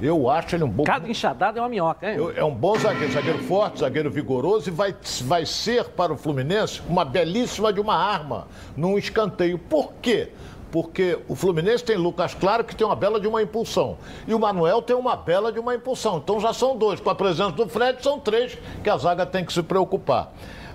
[0.00, 0.84] Eu acho ele um bom.
[0.84, 2.16] Cada enxadada é uma minhoca, hein?
[2.16, 6.16] Eu- É um bom zagueiro, zagueiro forte, zagueiro vigoroso e vai, vai ser para o
[6.16, 8.46] Fluminense uma belíssima de uma arma
[8.76, 9.58] num escanteio.
[9.58, 10.28] Por quê?
[10.70, 13.96] Porque o Fluminense tem Lucas Claro que tem uma bela de uma impulsão.
[14.26, 16.18] E o Manuel tem uma bela de uma impulsão.
[16.18, 17.00] Então já são dois.
[17.00, 20.30] Com a presença do Fred, são três que a zaga tem que se preocupar.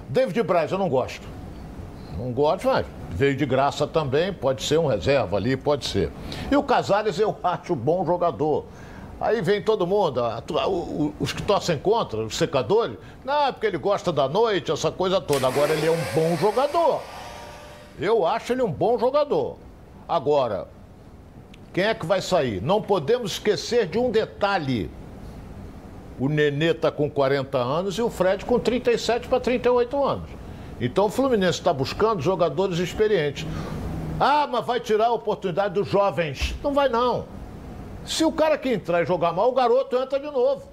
[0.09, 1.25] David Braz, eu não gosto.
[2.17, 6.11] Não gosto, mas veio de graça também, pode ser um reserva ali, pode ser.
[6.51, 8.65] E o Casares eu acho bom jogador.
[9.21, 10.21] Aí vem todo mundo,
[11.19, 15.21] os que torcem contra, os secadores, não, é porque ele gosta da noite, essa coisa
[15.21, 15.47] toda.
[15.47, 17.01] Agora ele é um bom jogador.
[17.99, 19.57] Eu acho ele um bom jogador.
[20.07, 20.67] Agora,
[21.71, 22.61] quem é que vai sair?
[22.61, 24.89] Não podemos esquecer de um detalhe.
[26.19, 30.29] O Nenê está com 40 anos e o Fred com 37 para 38 anos.
[30.81, 33.47] Então o Fluminense está buscando jogadores experientes.
[34.19, 36.55] Ah, mas vai tirar a oportunidade dos jovens.
[36.63, 37.25] Não vai não.
[38.05, 40.71] Se o cara que entrar e jogar mal, o garoto entra de novo.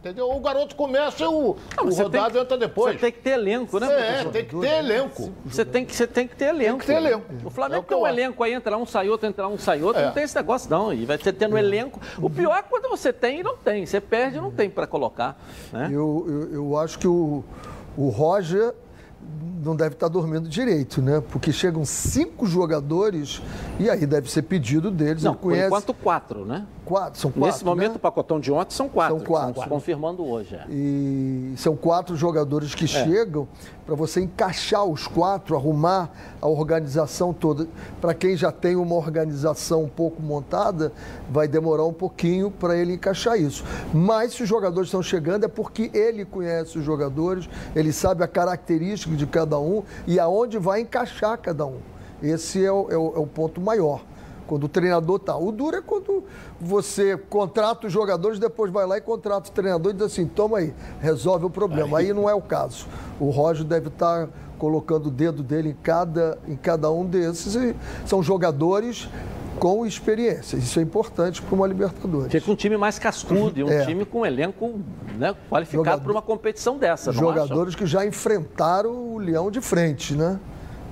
[0.00, 0.30] Entendeu?
[0.30, 1.30] O garoto começa e o,
[1.76, 2.94] Não, o mas você rodado tem- entra depois.
[2.94, 5.30] Você tem que ter elenco, né, É, tem que ter elenco.
[5.44, 6.78] Você tem que, você tem que ter elenco.
[6.78, 7.26] que ter elenco.
[7.44, 8.14] O Flamengo É o que tem um acho.
[8.14, 10.00] elenco aí, entra um, sai outro, entra um, sai outro.
[10.00, 10.06] É.
[10.06, 10.90] Não tem esse negócio, não.
[10.90, 12.00] E vai ser tendo elenco.
[12.18, 13.84] O pior é quando você tem e não tem.
[13.84, 15.38] Você perde e não tem para colocar.
[15.70, 15.90] Né?
[15.92, 17.44] Eu, eu, eu acho que o,
[17.94, 18.72] o Roger
[19.62, 21.22] não deve estar dormindo direito, né?
[21.30, 23.42] Porque chegam cinco jogadores
[23.78, 25.22] e aí deve ser pedido deles.
[25.22, 26.66] Não, Ele por conhece enquanto quatro, né?
[26.90, 27.46] Quatro, são quatro.
[27.46, 27.96] Nesse momento, né?
[27.96, 29.16] o pacotão de ontem são quatro.
[29.16, 29.68] São quatro.
[29.68, 30.54] Confirmando hoje.
[30.56, 30.64] é.
[30.68, 33.46] E são quatro jogadores que chegam
[33.86, 36.10] para você encaixar os quatro, arrumar
[36.42, 37.66] a organização toda.
[38.00, 40.92] Para quem já tem uma organização um pouco montada,
[41.30, 43.64] vai demorar um pouquinho para ele encaixar isso.
[43.94, 48.28] Mas se os jogadores estão chegando é porque ele conhece os jogadores, ele sabe a
[48.28, 51.78] característica de cada um e aonde vai encaixar cada um.
[52.22, 54.02] Esse é o, é o- é o ponto maior.
[54.50, 55.36] Quando o treinador tá.
[55.36, 56.24] O duro é quando
[56.60, 60.58] você contrata os jogadores, depois vai lá e contrata o treinador e diz assim: toma
[60.58, 61.98] aí, resolve o problema.
[61.98, 62.88] Aí não é o caso.
[63.20, 64.28] O Roger deve estar
[64.58, 67.54] colocando o dedo dele em cada, em cada um desses.
[67.54, 69.08] E são jogadores
[69.60, 70.56] com experiência.
[70.56, 72.32] Isso é importante para uma Libertadores.
[72.32, 73.86] Fica um time mais cascudo e um É.
[73.86, 74.80] time com um elenco
[75.16, 77.12] né, qualificado para uma competição dessa?
[77.12, 80.40] Jogadores que já enfrentaram o Leão de frente, né?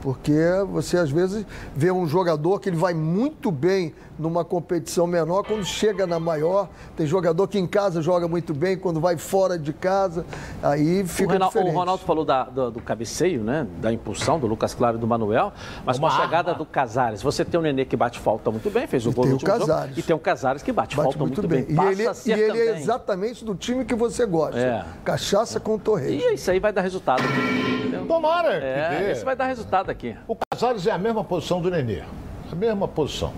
[0.01, 0.33] Porque
[0.71, 1.45] você às vezes
[1.75, 6.69] vê um jogador que ele vai muito bem numa competição menor, quando chega na maior,
[6.97, 10.25] tem jogador que em casa joga muito bem, quando vai fora de casa,
[10.63, 11.75] aí fica o Ronaldo, diferente.
[11.75, 13.67] O Ronaldo falou da, do, do, cabeceio, né?
[13.81, 15.53] Da impulsão do Lucas Claro e do Manuel,
[15.85, 16.59] mas Uma com a chegada arma.
[16.59, 19.25] do Casares, você tem o Nenê que bate falta muito bem, fez o e gol
[19.25, 19.89] tem no último o Casares.
[19.91, 21.63] Jogo, e tem o Casares que bate, bate falta muito, muito bem.
[21.63, 21.87] bem.
[21.87, 24.59] E ele, e ele é exatamente do time que você gosta.
[24.59, 24.85] É.
[25.05, 26.23] Cachaça com Torres.
[26.23, 27.23] E isso aí vai dar resultado.
[27.23, 28.07] Entendeu?
[28.07, 28.55] Tomara.
[28.55, 30.17] É, isso vai dar resultado aqui.
[30.27, 32.03] O Casares é a mesma posição do Nenê.
[32.51, 33.33] A mesma posição.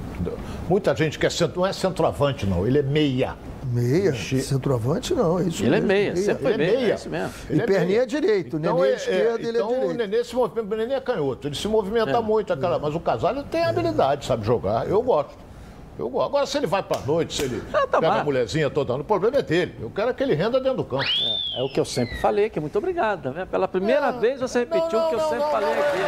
[0.71, 3.37] Muita gente quer centro, não é centroavante, não, ele é meia.
[3.73, 4.15] Meia?
[4.15, 5.85] Centroavante não, é isso Ele mesmo.
[5.85, 6.25] é meia, meia.
[6.25, 6.93] sempre foi é meia.
[6.93, 7.35] É isso mesmo.
[7.51, 8.03] Ele e é perninha meia.
[8.03, 9.91] é direito, então, Nenê é, esquerdo, ele então, é direito.
[9.91, 12.21] o Nenê se movimenta, o Nenê é canhoto, ele se movimenta é.
[12.21, 15.37] muito, aquela, mas o Casalho tem habilidade, sabe jogar, eu gosto.
[15.99, 16.27] Eu gosto.
[16.29, 18.21] Agora, se ele vai pra noite, se ele ah, tá pega mal.
[18.21, 19.75] a mulherzinha toda, o problema é dele.
[19.81, 21.03] Eu quero que ele renda dentro do campo.
[21.03, 22.61] É, é o que eu sempre falei aqui.
[22.61, 23.33] Muito obrigado.
[23.33, 23.45] Né?
[23.45, 25.99] Pela primeira vez você repetiu o que eu não, sempre falei aqui.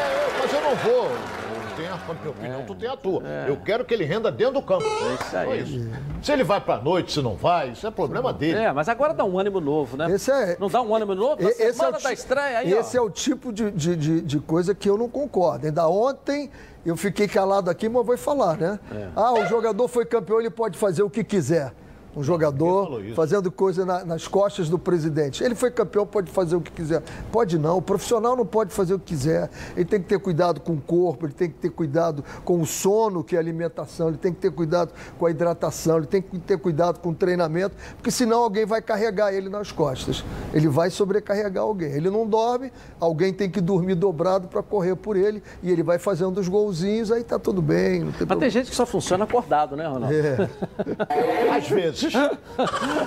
[0.40, 1.51] Mas eu não vou
[1.94, 3.22] a minha opinião, é, tu tem a tua.
[3.26, 3.46] É.
[3.48, 4.84] Eu quero que ele renda dentro do campo.
[4.84, 5.62] É isso aí.
[5.62, 5.90] Isso.
[6.22, 8.58] Se ele vai pra noite, se não vai, isso é problema dele.
[8.58, 10.10] É, mas agora dá um ânimo novo, né?
[10.10, 10.56] Esse é...
[10.58, 11.42] Não dá um ânimo novo?
[11.42, 13.02] esse é o da estreia aí, Esse ó.
[13.02, 15.66] é o tipo de, de, de, de coisa que eu não concordo.
[15.66, 16.50] Ainda ontem
[16.84, 18.78] eu fiquei calado aqui, mas vou falar, né?
[18.92, 19.08] É.
[19.14, 21.72] Ah, o jogador foi campeão, ele pode fazer o que quiser
[22.14, 25.42] um jogador fazendo coisa na, nas costas do presidente.
[25.42, 27.02] Ele foi campeão, pode fazer o que quiser.
[27.30, 29.50] Pode não, o profissional não pode fazer o que quiser.
[29.74, 32.66] Ele tem que ter cuidado com o corpo, ele tem que ter cuidado com o
[32.66, 36.20] sono, que é a alimentação, ele tem que ter cuidado com a hidratação, ele tem
[36.20, 40.24] que ter cuidado com o treinamento, porque senão alguém vai carregar ele nas costas.
[40.52, 41.92] Ele vai sobrecarregar alguém.
[41.92, 45.98] Ele não dorme, alguém tem que dormir dobrado para correr por ele e ele vai
[45.98, 48.00] fazendo os golzinhos, aí tá tudo bem.
[48.00, 48.40] Tem Mas problema.
[48.40, 50.14] tem gente que só funciona acordado, né, Ronaldo?
[50.14, 50.48] É.
[51.56, 52.01] Às vezes.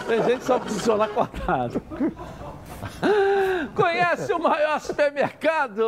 [0.08, 1.82] Tem gente que só funciona cortado.
[3.74, 5.84] Conhece o maior supermercado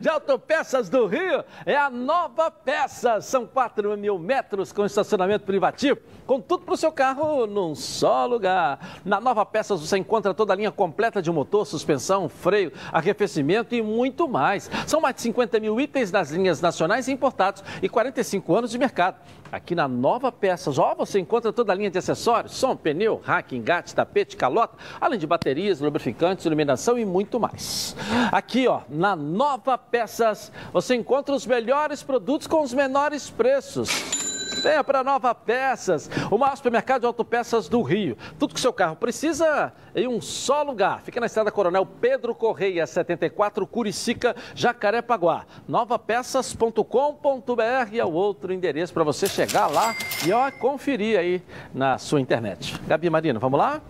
[0.00, 1.44] de autopeças do Rio?
[1.66, 3.24] É a Nova Peças.
[3.24, 8.26] São 4 mil metros com estacionamento privativo, com tudo para o seu carro num só
[8.26, 9.00] lugar.
[9.02, 13.80] Na Nova Peças você encontra toda a linha completa de motor, suspensão, freio, arrefecimento e
[13.80, 14.70] muito mais.
[14.86, 18.76] São mais de 50 mil itens das linhas nacionais e importados e 45 anos de
[18.76, 19.16] mercado.
[19.50, 23.56] Aqui na Nova Peças, ó, você encontra toda a linha de acessórios, som, pneu, rack,
[23.56, 27.96] engate, tapete, calota, além de baterias, lubrificantes, iluminação e muito mais.
[28.30, 34.27] Aqui, ó, na Nova Peças, você encontra os melhores produtos com os menores preços.
[34.58, 38.16] Venha para Nova Peças, o maior supermercado de autopeças do Rio.
[38.38, 41.00] Tudo que seu carro precisa em um só lugar.
[41.02, 45.46] Fica na estrada Coronel Pedro Correia, 74, Curicica, Jacarepaguá.
[45.66, 49.94] Novapeças.com.br é o outro endereço para você chegar lá
[50.26, 51.42] e ó, conferir aí
[51.72, 52.78] na sua internet.
[52.86, 53.80] Gabi Marina, vamos lá?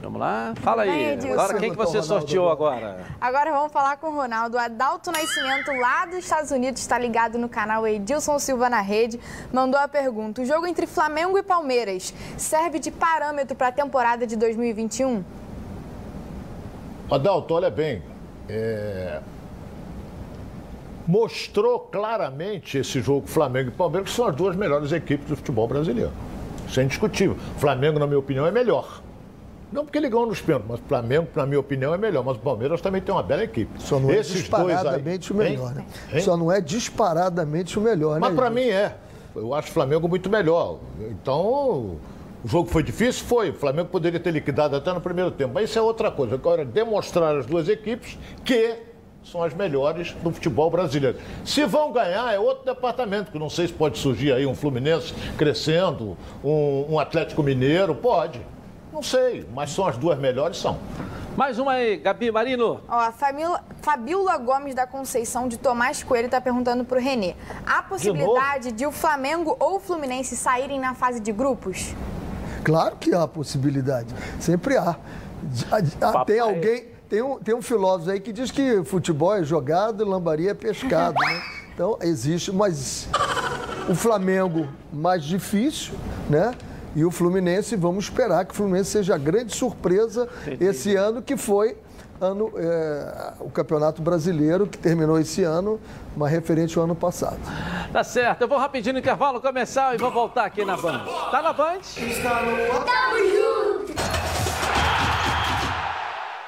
[0.00, 1.18] Vamos lá, fala aí.
[1.32, 3.04] Agora, quem que você sorteou agora?
[3.20, 4.58] Agora vamos falar com o Ronaldo.
[4.58, 9.18] Adalto Nascimento, lá dos Estados Unidos, está ligado no canal Edilson Silva na Rede.
[9.52, 14.26] Mandou a pergunta: o jogo entre Flamengo e Palmeiras serve de parâmetro para a temporada
[14.26, 15.24] de 2021?
[17.10, 18.02] Adalto, olha bem.
[18.48, 19.20] É...
[21.06, 25.68] Mostrou claramente esse jogo Flamengo e Palmeiras, que são as duas melhores equipes do futebol
[25.68, 26.12] brasileiro.
[26.66, 27.36] Isso é indiscutível.
[27.58, 29.03] Flamengo, na minha opinião, é melhor.
[29.74, 32.24] Não porque ele ganhou nos pênaltis, mas o Flamengo, na minha opinião, é melhor.
[32.24, 33.82] Mas o Palmeiras também tem uma bela equipe.
[33.82, 35.36] Só não é Esses disparadamente aí...
[35.36, 35.84] o melhor, né?
[36.12, 36.20] Hein?
[36.20, 38.36] Só não é disparadamente o melhor, mas né?
[38.36, 38.94] Mas para mim é.
[39.34, 40.78] Eu acho o Flamengo muito melhor.
[41.10, 41.98] Então, o
[42.44, 43.26] jogo foi difícil?
[43.26, 43.50] Foi.
[43.50, 45.54] O Flamengo poderia ter liquidado até no primeiro tempo.
[45.54, 46.36] Mas isso é outra coisa.
[46.36, 48.76] Agora, demonstrar as duas equipes que
[49.24, 51.18] são as melhores do futebol brasileiro.
[51.44, 55.12] Se vão ganhar, é outro departamento, que não sei se pode surgir aí um Fluminense
[55.36, 58.40] crescendo, um, um Atlético Mineiro, pode.
[58.94, 60.78] Não sei, mas são as duas melhores, são.
[61.36, 62.80] Mais uma aí, Gabi Marino.
[62.88, 67.34] Ó, a Fabiola, Fabiola Gomes da Conceição de Tomás Coelho está perguntando para o Renê.
[67.66, 71.92] Há possibilidade de, de o Flamengo ou o Fluminense saírem na fase de grupos?
[72.62, 74.14] Claro que há possibilidade.
[74.38, 74.96] Sempre há.
[76.24, 80.52] Tem alguém, tem um, tem um filósofo aí que diz que futebol é jogado, lambaria
[80.52, 81.42] é pescado, né?
[81.74, 83.08] Então existe, mas
[83.88, 85.94] o Flamengo mais difícil,
[86.30, 86.54] né?
[86.94, 90.64] E o Fluminense, vamos esperar que o Fluminense seja a grande surpresa Entendi.
[90.64, 91.76] esse ano, que foi
[92.20, 95.80] ano, é, o Campeonato Brasileiro, que terminou esse ano,
[96.16, 97.38] mas referente ao ano passado.
[97.92, 101.04] Tá certo, eu vou rapidinho no intervalo começar e vou voltar aqui na Band.
[101.30, 101.80] Tá na Band?
[101.80, 103.94] Está no Tamo junto!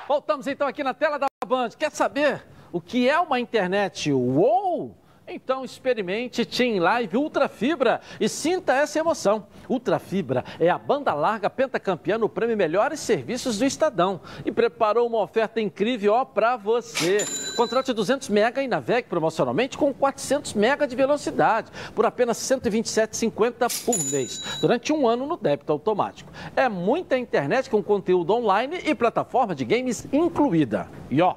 [0.07, 1.71] Voltamos então aqui na tela da Band.
[1.77, 4.97] Quer saber o que é uma internet UOL?
[5.29, 9.47] Então experimente Team Live Ultra Fibra e sinta essa emoção.
[9.69, 15.07] Ultra Fibra é a banda larga pentacampeã no prêmio Melhores Serviços do Estadão e preparou
[15.09, 17.25] uma oferta incrível para você.
[17.57, 23.85] Contrate 200 mega e navegue promocionalmente com 400 mega de velocidade por apenas R$ 127,50
[23.85, 26.31] por mês durante um ano no débito automático.
[26.55, 30.89] É muita internet com conteúdo online e plataforma de games incluída.
[31.11, 31.35] E ó,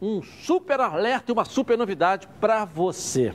[0.00, 3.34] um super alerta e uma super novidade para você.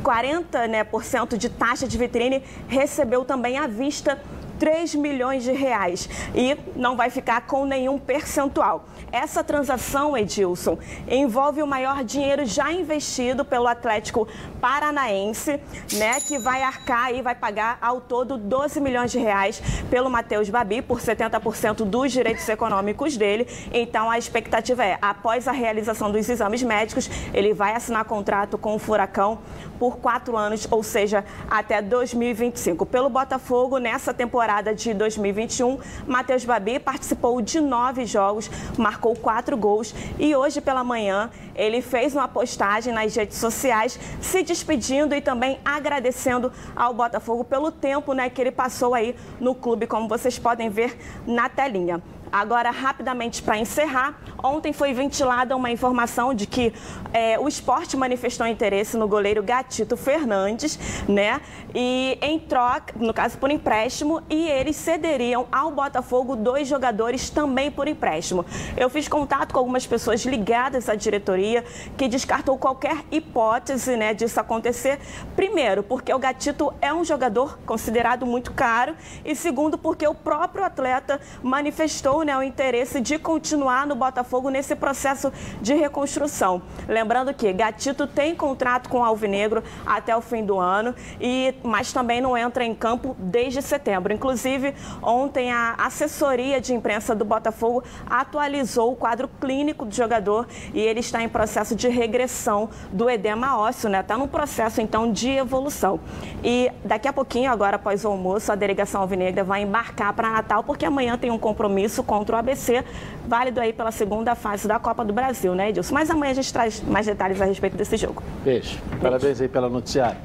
[0.03, 4.21] 40% né, por cento de taxa de vitrine, recebeu também à vista
[4.59, 8.87] 3 milhões de reais e não vai ficar com nenhum percentual.
[9.13, 10.79] Essa transação, Edilson,
[11.09, 14.27] envolve o maior dinheiro já investido pelo Atlético
[14.61, 15.61] Paranaense,
[15.93, 20.49] né, que vai arcar e vai pagar ao todo 12 milhões de reais pelo Matheus
[20.49, 23.47] Babi por 70% dos direitos econômicos dele.
[23.73, 28.75] Então a expectativa é, após a realização dos exames médicos, ele vai assinar contrato com
[28.75, 29.39] o Furacão
[29.79, 32.87] por quatro anos, ou seja, até 2025.
[32.87, 39.93] Pelo Botafogo, nessa temporada de 2021, Matheus Babi participou de nove jogos, marcou quatro gols
[40.19, 45.59] e hoje pela manhã ele fez uma postagem nas redes sociais se despedindo e também
[45.65, 50.71] agradecendo ao Botafogo pelo tempo né, que ele passou aí no clube, como vocês podem
[50.71, 52.01] ver na telinha.
[52.31, 56.73] Agora, rapidamente para encerrar, ontem foi ventilada uma informação de que
[57.13, 61.41] é, o esporte manifestou interesse no goleiro Gatito Fernandes, né?
[61.75, 67.71] E em troca, no caso por empréstimo, e eles cederiam ao Botafogo dois jogadores também
[67.71, 68.45] por empréstimo.
[68.77, 71.65] Eu fiz contato com algumas pessoas ligadas à diretoria
[71.97, 74.99] que descartou qualquer hipótese né, disso acontecer.
[75.35, 80.65] Primeiro, porque o Gatito é um jogador considerado muito caro, e segundo, porque o próprio
[80.65, 86.63] atleta manifestou o interesse de continuar no Botafogo nesse processo de reconstrução.
[86.89, 91.93] Lembrando que Gatito tem contrato com o Alvinegro até o fim do ano, e, mas
[91.93, 94.13] também não entra em campo desde setembro.
[94.13, 100.81] Inclusive, ontem a assessoria de imprensa do Botafogo atualizou o quadro clínico do jogador e
[100.81, 104.01] ele está em processo de regressão do edema ósseo, né?
[104.01, 106.01] Está num processo então de evolução.
[106.43, 110.63] E daqui a pouquinho, agora após o almoço, a delegação alvinegra vai embarcar para Natal,
[110.63, 112.85] porque amanhã tem um compromisso contra o ABC,
[113.27, 115.93] válido aí pela segunda fase da Copa do Brasil, né, Edilson?
[115.93, 118.23] Mas amanhã a gente traz mais detalhes a respeito desse jogo.
[118.45, 118.79] Beijo.
[119.01, 120.19] Parabéns aí pela noticiário.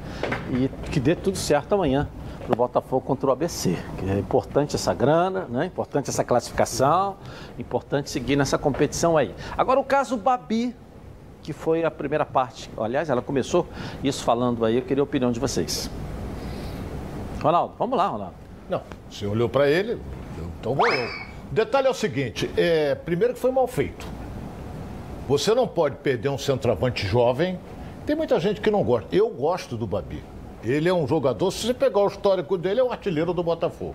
[0.50, 2.08] E que dê tudo certo amanhã
[2.46, 3.76] para o Botafogo contra o ABC.
[3.98, 5.66] Que é importante essa grana, né?
[5.66, 7.16] importante essa classificação,
[7.58, 9.34] importante seguir nessa competição aí.
[9.56, 10.74] Agora o caso Babi,
[11.42, 12.70] que foi a primeira parte.
[12.76, 13.66] Aliás, ela começou
[14.02, 15.90] isso falando aí, eu queria a opinião de vocês.
[17.42, 18.34] Ronaldo, vamos lá, Ronaldo.
[18.70, 18.80] Não,
[19.10, 20.00] você olhou para ele,
[20.60, 21.31] então vou eu.
[21.52, 24.06] Detalhe é o seguinte: é, primeiro que foi mal feito.
[25.28, 27.58] Você não pode perder um centroavante jovem.
[28.06, 29.14] Tem muita gente que não gosta.
[29.14, 30.22] Eu gosto do Babi.
[30.64, 33.94] Ele é um jogador, se você pegar o histórico dele, é o artilheiro do Botafogo.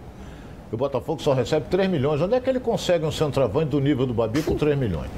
[0.71, 2.21] E o Botafogo só recebe 3 milhões.
[2.21, 5.09] Onde é que ele consegue um centroavante do nível do Babi com 3 milhões?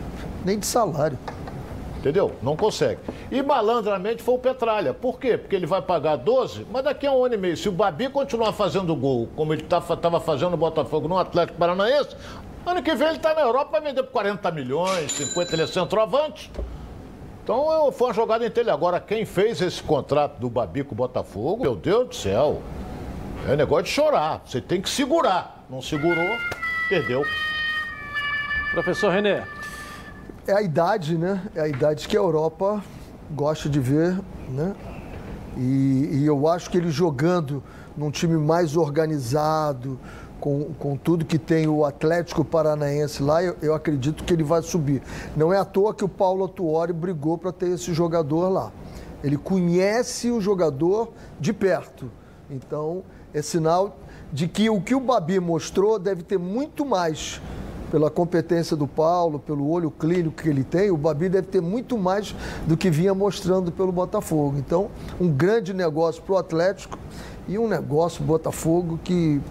[0.46, 1.18] Nem de salário.
[2.00, 2.32] Entendeu?
[2.42, 3.02] Não consegue.
[3.30, 4.94] E malandramente foi o Petralha.
[4.94, 5.38] Por quê?
[5.38, 8.08] Porque ele vai pagar 12, mas daqui a um ano e meio, se o Babi
[8.08, 12.16] continuar fazendo gol, como ele estava tá, fazendo no Botafogo no Atlético Paranaense,
[12.66, 15.68] ano que vem ele está na Europa, vai vender por 40 milhões, 50, ele é
[15.68, 16.50] centroavante.
[17.44, 18.74] Então foi uma jogada inteligente.
[18.74, 22.62] Agora, quem fez esse contrato do Babi com o Botafogo, meu Deus do céu,
[23.46, 24.42] é negócio de chorar.
[24.46, 25.66] Você tem que segurar.
[25.70, 26.38] Não segurou,
[26.88, 27.26] perdeu.
[28.72, 29.42] Professor Renê.
[30.50, 31.44] É a idade, né?
[31.54, 32.84] É a idade que a Europa
[33.30, 34.20] gosta de ver,
[34.50, 34.76] né?
[35.56, 37.62] E, e eu acho que ele jogando
[37.96, 40.00] num time mais organizado,
[40.40, 44.64] com, com tudo que tem o Atlético Paranaense lá, eu, eu acredito que ele vai
[44.64, 45.04] subir.
[45.38, 48.72] Não é à toa que o Paulo Atuori brigou para ter esse jogador lá.
[49.24, 52.10] Ele conhece o jogador de perto.
[52.50, 53.04] Então,
[53.36, 54.00] é sinal
[54.34, 57.40] de que o que o Babi mostrou deve ter muito mais
[57.90, 61.98] pela competência do Paulo, pelo olho clínico que ele tem, o Babi deve ter muito
[61.98, 62.36] mais
[62.68, 64.58] do que vinha mostrando pelo Botafogo.
[64.58, 66.98] Então, um grande negócio para o Atlético
[67.48, 69.42] e um negócio Botafogo que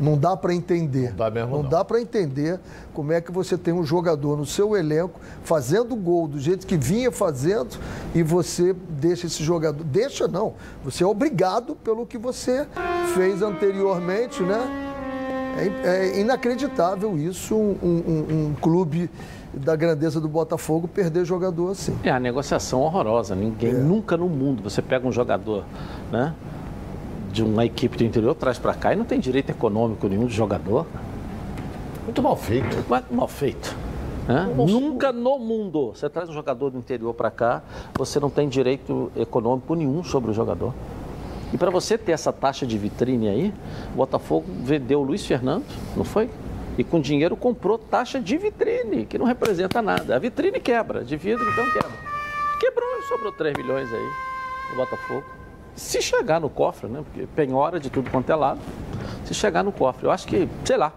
[0.00, 1.10] não dá para entender.
[1.10, 1.70] Não dá, mesmo, não, não.
[1.70, 2.58] dá para entender
[2.92, 6.76] como é que você tem um jogador no seu elenco fazendo gol do jeito que
[6.76, 7.78] vinha fazendo
[8.14, 9.84] e você deixa esse jogador.
[9.84, 10.54] Deixa não.
[10.84, 12.66] Você é obrigado pelo que você
[13.14, 14.88] fez anteriormente, né?
[15.58, 19.10] É, é inacreditável isso, um, um, um clube
[19.52, 21.96] da grandeza do Botafogo perder jogador assim.
[22.04, 23.34] É a negociação horrorosa.
[23.34, 23.74] Ninguém, é.
[23.74, 25.64] nunca no mundo, você pega um jogador,
[26.12, 26.34] né?
[27.32, 30.34] De uma equipe do interior, traz para cá e não tem direito econômico nenhum de
[30.34, 30.86] jogador.
[32.04, 32.76] Muito mal feito.
[32.88, 33.76] Muito mal feito.
[34.26, 34.46] Né?
[34.54, 37.62] Nunca no mundo você traz um jogador do interior para cá,
[37.94, 40.74] você não tem direito econômico nenhum sobre o jogador.
[41.52, 43.54] E para você ter essa taxa de vitrine aí,
[43.92, 45.64] o Botafogo vendeu o Luiz Fernando,
[45.96, 46.28] não foi?
[46.76, 50.14] E com dinheiro comprou taxa de vitrine, que não representa nada.
[50.14, 51.98] A vitrine quebra, de vidro então quebra.
[52.60, 54.10] Quebrou, sobrou 3 milhões aí
[54.70, 55.24] no Botafogo.
[55.74, 57.02] Se chegar no cofre, né?
[57.04, 58.60] Porque penhora de tudo quanto é lado.
[59.24, 60.92] Se chegar no cofre, eu acho que, sei lá,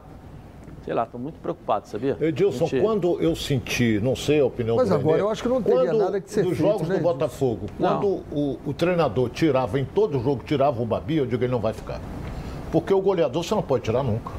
[0.84, 2.18] sei lá, estou muito preocupado, sabia?
[2.20, 2.82] Edilson, gente...
[2.82, 5.62] quando eu senti, não sei a opinião Mas do agora René, eu acho que não
[5.62, 9.80] teria nada que ser Nos feito, jogos né, do Botafogo, quando o, o, treinador tirava,
[9.80, 12.02] em todo jogo tirava o Babi, eu digo ele não vai ficar.
[12.72, 14.32] Porque o goleador você não pode tirar nunca.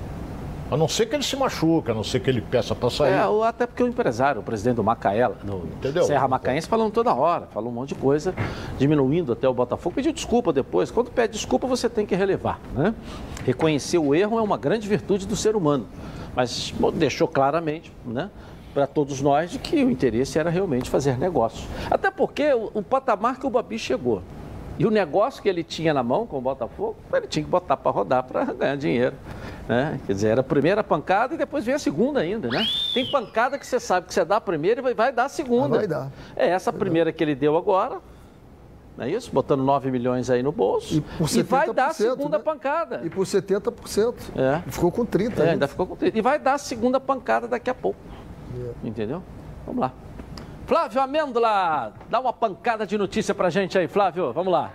[0.73, 3.13] A não ser que ele se machuque, a não ser que ele peça para sair.
[3.13, 6.05] É, até porque o empresário, o presidente do Macaela, do Entendeu?
[6.05, 8.35] Serra Macaense, falando toda hora, falou um monte de coisa,
[8.79, 10.91] diminuindo até o Botafogo, pediu desculpa depois.
[10.91, 12.59] Quando pede desculpa, você tem que relevar.
[12.75, 12.95] Né?
[13.45, 15.87] Reconhecer o erro é uma grande virtude do ser humano
[16.35, 18.31] mas deixou claramente, né?
[18.73, 21.69] para todos nós de que o interesse era realmente fazer negócio.
[21.91, 24.23] Até porque o, o, patamar que o Babi chegou
[24.79, 27.77] e o negócio que ele tinha na mão com o Botafogo, ele tinha que botar
[27.77, 29.15] para rodar para ganhar dinheiro.
[29.69, 30.01] Né?
[30.07, 32.65] Quer dizer, era a primeira pancada e depois vem a segunda ainda, né?
[32.93, 35.77] Tem pancada que você sabe que você dá a primeira e vai, dar a segunda.
[35.77, 36.11] Vai dar.
[36.35, 37.17] É essa vai primeira dar.
[37.17, 38.01] que ele deu agora,
[38.97, 39.31] não é isso?
[39.33, 41.03] Botando 9 milhões aí no bolso.
[41.21, 42.45] E, e vai dar a segunda né?
[42.45, 43.01] pancada.
[43.05, 44.15] E por 70%.
[44.37, 44.71] É.
[44.71, 45.39] Ficou com 30%.
[45.39, 46.13] É, ainda ficou com 30%.
[46.15, 47.99] E vai dar a segunda pancada daqui a pouco.
[48.55, 48.87] É.
[48.87, 49.23] Entendeu?
[49.65, 49.93] Vamos lá.
[50.73, 54.33] Flávio Amêndola, dá uma pancada de notícia pra gente aí, Flávio.
[54.33, 54.71] Vamos lá.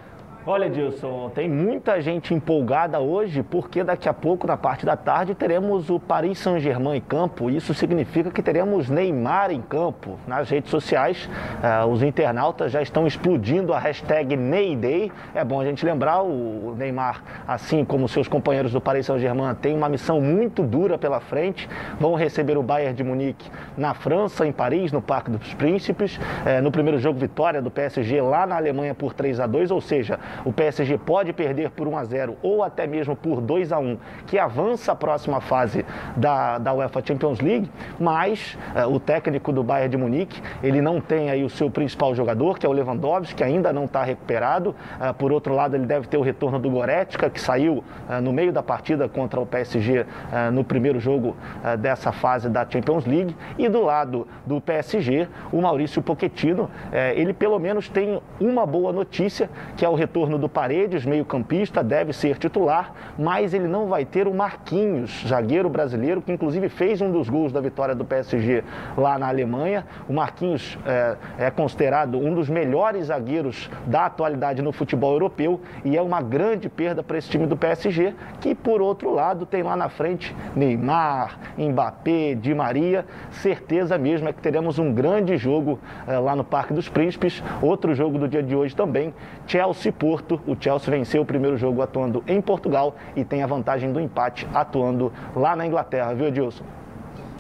[0.46, 5.36] Olha, Dilson, tem muita gente empolgada hoje porque daqui a pouco, na parte da tarde,
[5.36, 7.50] teremos o Paris Saint-Germain em campo.
[7.50, 10.18] Isso significa que teremos Neymar em campo.
[10.26, 11.30] Nas redes sociais,
[11.62, 15.12] uh, os internautas já estão explodindo a hashtag Neyday.
[15.36, 19.76] É bom a gente lembrar, o Neymar, assim como seus companheiros do Paris Saint-Germain, tem
[19.76, 21.68] uma missão muito dura pela frente.
[22.00, 26.16] Vão receber o Bayern de Munique na França, em Paris, no Parque dos Príncipes.
[26.18, 29.82] Uh, no primeiro jogo, vitória do PSG lá na Alemanha por 3 a 2 ou
[29.82, 33.80] seja, o PSG pode perder por 1 a 0 ou até mesmo por 2 a
[33.80, 35.86] 1, que avança a próxima fase
[36.16, 37.70] da, da UEFA Champions League,
[38.00, 42.14] mas uh, o técnico do Bayern de Munique, ele não tem aí o seu principal
[42.14, 44.76] jogador, que é o Lewandowski, que ainda não está recuperado.
[45.00, 48.34] Uh, por outro lado, ele deve ter o retorno do Goretzka, que saiu uh, no
[48.34, 50.06] meio da partida contra o PSG
[50.52, 51.36] no primeiro jogo
[51.80, 53.36] dessa fase da Champions League.
[53.58, 56.70] E do lado do PSG, o Maurício Pochettino,
[57.16, 61.84] ele pelo menos tem uma boa notícia, que é o retorno retorno do Paredes, meio-campista,
[61.84, 67.02] deve ser titular, mas ele não vai ter o Marquinhos, zagueiro brasileiro, que inclusive fez
[67.02, 68.64] um dos gols da vitória do PSG
[68.98, 69.86] lá na Alemanha.
[70.10, 75.96] O Marquinhos é, é considerado um dos melhores zagueiros da atualidade no futebol europeu e
[75.96, 79.76] é uma grande perda para esse time do PSG, que por outro lado tem lá
[79.76, 83.06] na frente Neymar, Mbappé, Di Maria.
[83.30, 87.44] Certeza mesmo é que teremos um grande jogo é, lá no Parque dos Príncipes.
[87.62, 89.14] Outro jogo do dia de hoje também,
[89.46, 90.40] Chelsea Porto.
[90.48, 94.48] O Chelsea venceu o primeiro jogo atuando em Portugal e tem a vantagem do empate
[94.54, 96.64] atuando lá na Inglaterra, viu, Edilson?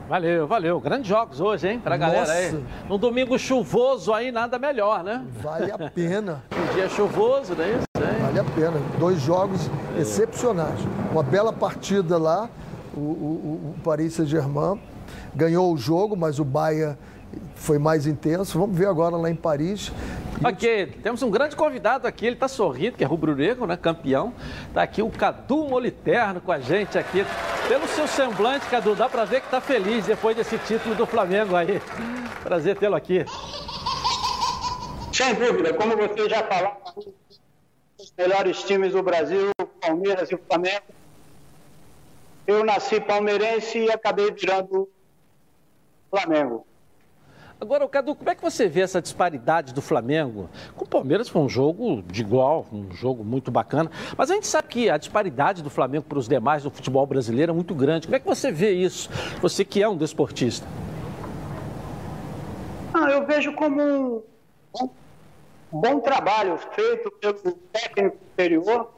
[0.09, 0.77] Valeu, valeu.
[0.81, 2.11] Grandes jogos hoje, hein, pra Nossa.
[2.11, 2.63] galera aí.
[2.89, 5.25] Num domingo chuvoso aí, nada melhor, né?
[5.41, 6.43] Vale a pena.
[6.51, 7.83] um dia chuvoso, não é isso?
[7.97, 8.21] Hein?
[8.21, 8.81] Vale a pena.
[8.99, 10.01] Dois jogos é.
[10.01, 10.79] excepcionais.
[11.09, 12.49] Uma bela partida lá.
[12.93, 14.77] O, o, o Paris Saint-Germain
[15.33, 16.97] ganhou o jogo, mas o Bahia
[17.55, 18.59] foi mais intenso.
[18.59, 19.91] Vamos ver agora lá em Paris.
[20.43, 24.33] Ok, temos um grande convidado aqui, ele está sorrindo, que é rubro-negro, né, campeão.
[24.67, 27.25] Está aqui o Cadu Moliterno com a gente aqui.
[27.67, 31.55] Pelo seu semblante, Cadu, dá para ver que está feliz depois desse título do Flamengo
[31.55, 31.81] aí.
[32.43, 33.25] Prazer tê-lo aqui.
[35.11, 36.77] Sem dúvida, como você já falou,
[37.99, 40.85] os melhores times do Brasil, Palmeiras e o Flamengo.
[42.45, 44.87] Eu nasci palmeirense e acabei virando
[46.09, 46.65] Flamengo.
[47.59, 50.47] Agora, Cadu, como é que você vê essa disparidade do Flamengo?
[50.75, 53.89] Com o Palmeiras foi um jogo de igual, um jogo muito bacana.
[54.15, 57.51] Mas a gente sabe que a disparidade do Flamengo para os demais do futebol brasileiro
[57.51, 58.05] é muito grande.
[58.05, 59.09] Como é que você vê isso?
[59.41, 60.67] Você que é um desportista.
[62.93, 64.23] Ah, eu vejo como
[64.79, 64.89] um
[65.71, 68.91] bom trabalho feito pelo técnico superior,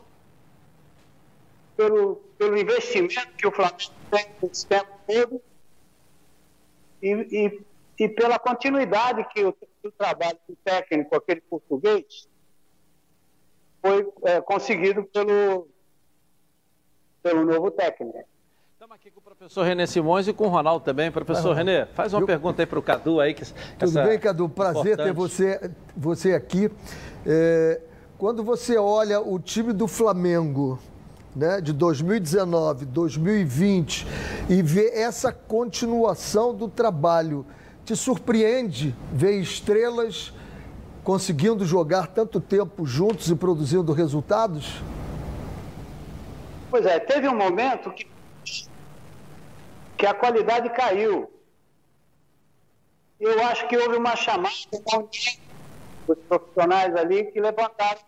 [1.78, 5.41] pelo, pelo investimento que o Flamengo tem nesse tempo todo
[7.01, 7.68] e, e
[8.00, 12.30] e pela continuidade que o, o trabalho do técnico, aquele português,
[13.82, 15.68] foi é, conseguido pelo,
[17.22, 18.24] pelo novo técnico.
[18.74, 21.12] Estamos aqui com o professor René Simões e com o Ronaldo também.
[21.12, 22.26] Professor René, faz uma Eu...
[22.26, 23.34] pergunta aí para o Cadu aí.
[23.34, 23.43] Que,
[23.78, 24.47] Tudo bem, Cadu?
[24.47, 25.08] Prazer importante.
[25.08, 26.72] ter você, você aqui.
[27.26, 27.82] É,
[28.18, 30.80] quando você olha o time do Flamengo,
[31.36, 34.08] né, de 2019, 2020
[34.50, 37.45] e vê essa continuação do trabalho
[37.89, 40.31] te surpreende ver estrelas
[41.03, 44.75] conseguindo jogar tanto tempo juntos e produzindo resultados?
[46.69, 48.07] Pois é, teve um momento que,
[49.97, 51.31] que a qualidade caiu.
[53.19, 54.53] Eu acho que houve uma chamada
[56.05, 58.01] dos profissionais ali que levantaram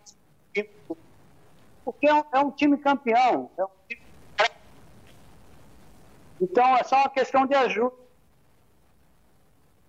[1.84, 3.49] porque é um, é um time campeão.
[3.57, 4.01] É um time...
[6.39, 8.01] Então é só uma questão de ajuda.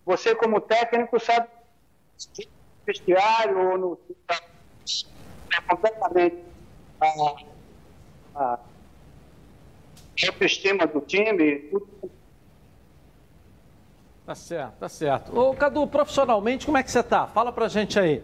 [0.04, 1.48] Você, como técnico, sabe
[2.38, 2.44] no
[2.86, 4.00] vestiário ou no.
[5.54, 6.38] É completamente
[7.00, 7.36] a,
[8.34, 8.58] a
[10.26, 11.58] autoestima do time.
[11.70, 11.88] Tudo.
[14.24, 15.36] Tá certo, tá certo.
[15.36, 17.26] Ô, Cadu, profissionalmente, como é que você tá?
[17.26, 18.22] Fala pra gente aí.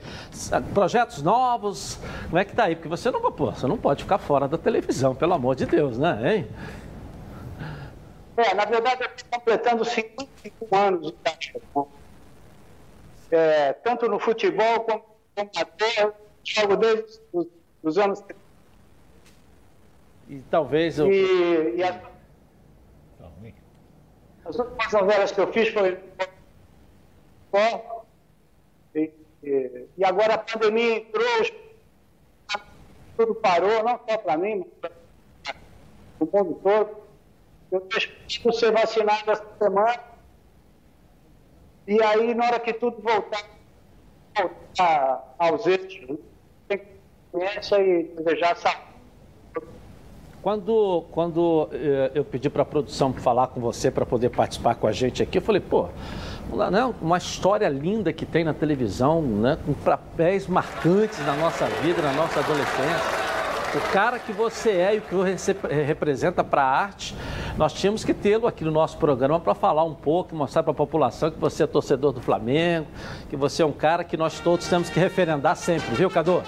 [0.72, 2.76] Projetos novos, como é que tá aí?
[2.76, 5.99] Porque você não, pô, você não pode ficar fora da televisão, pelo amor de Deus,
[5.99, 6.49] né, hein?
[8.39, 11.61] É, na verdade, eu estou completando 55 anos de caixa.
[13.32, 15.05] É, tanto no futebol como,
[15.36, 16.14] na terra,
[16.45, 17.49] jogo desde os,
[17.82, 18.41] os anos 30.
[20.28, 21.12] E talvez eu.
[21.12, 21.97] E, e as,
[24.45, 25.99] as últimas novelas que eu fiz foi.
[28.95, 29.11] E,
[29.43, 31.24] e, e agora a pandemia entrou,
[33.16, 34.93] tudo parou, não só para mim, mas
[35.49, 35.55] para
[36.20, 37.07] o mundo todo.
[37.70, 37.86] Eu
[38.26, 40.00] estou ser vacinado essa semana.
[41.86, 43.44] E aí, na hora que tudo voltar,
[44.36, 46.18] voltar aos eixos,
[46.66, 46.86] tem que
[47.78, 48.88] e desejar saúde.
[50.40, 54.86] Quando, quando eh, eu pedi para a produção falar com você para poder participar com
[54.86, 55.88] a gente aqui, eu falei, pô,
[56.70, 62.00] né, uma história linda que tem na televisão, né, com papéis marcantes na nossa vida,
[62.00, 63.38] na nossa adolescência
[63.76, 67.14] o cara que você é e o que você representa para a arte,
[67.56, 70.74] nós tínhamos que tê-lo aqui no nosso programa para falar um pouco, mostrar para a
[70.74, 72.86] população que você é torcedor do Flamengo,
[73.28, 76.42] que você é um cara que nós todos temos que referendar sempre, viu, Cadu?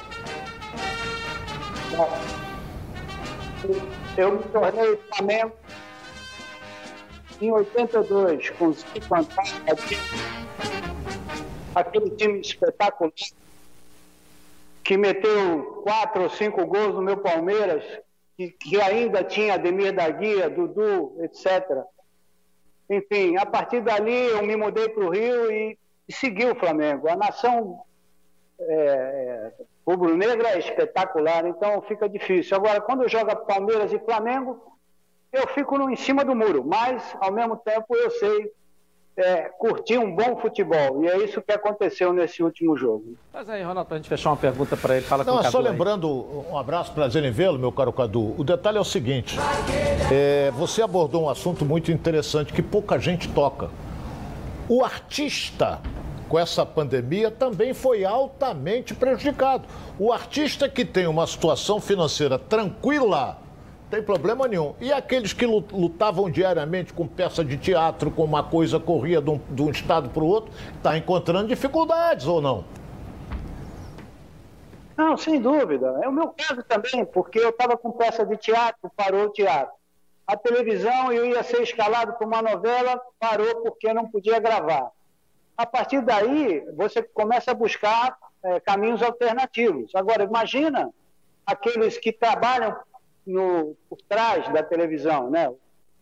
[4.16, 5.52] Eu me tornei Flamengo
[7.40, 9.14] em 82, com o Chico
[11.74, 13.12] aquele time espetacular
[14.83, 17.85] que meteu quatro ou cinco gols no meu Palmeiras,
[18.37, 21.85] que, que ainda tinha Ademir da Guia, Dudu, etc.
[22.89, 25.78] Enfim, a partir dali eu me mudei para o Rio e,
[26.09, 27.09] e segui o Flamengo.
[27.09, 27.83] A nação
[28.59, 29.53] é, é,
[29.87, 32.57] rubro-negra é espetacular, então fica difícil.
[32.57, 34.61] Agora, quando joga Palmeiras e Flamengo,
[35.33, 38.53] eu fico no, em cima do muro, mas ao mesmo tempo eu sei
[39.20, 41.04] é, curtir um bom futebol.
[41.04, 43.14] E é isso que aconteceu nesse último jogo.
[43.32, 45.42] Mas aí, Ronaldo, para a gente fechar uma pergunta para ele, fala Não, com o
[45.42, 45.52] Cadu.
[45.52, 46.52] Só lembrando, aí.
[46.52, 48.34] um abraço para Zenivelo, meu caro Cadu.
[48.38, 49.38] O detalhe é o seguinte:
[50.10, 53.70] é, você abordou um assunto muito interessante que pouca gente toca.
[54.68, 55.80] O artista
[56.28, 59.64] com essa pandemia também foi altamente prejudicado.
[59.98, 63.38] O artista que tem uma situação financeira tranquila
[63.91, 64.74] tem problema nenhum.
[64.80, 69.41] E aqueles que lutavam diariamente com peça de teatro, com uma coisa corria de um,
[69.51, 72.64] de um estado para o outro, está encontrando dificuldades ou não?
[74.97, 75.99] Não, sem dúvida.
[76.03, 79.74] É o meu caso também, porque eu estava com peça de teatro, parou o teatro.
[80.26, 84.91] A televisão, eu ia ser escalado para uma novela, parou porque não podia gravar.
[85.57, 89.95] A partir daí, você começa a buscar é, caminhos alternativos.
[89.95, 90.91] Agora, imagina
[91.45, 92.76] aqueles que trabalham
[93.26, 95.52] no, por trás da televisão, né?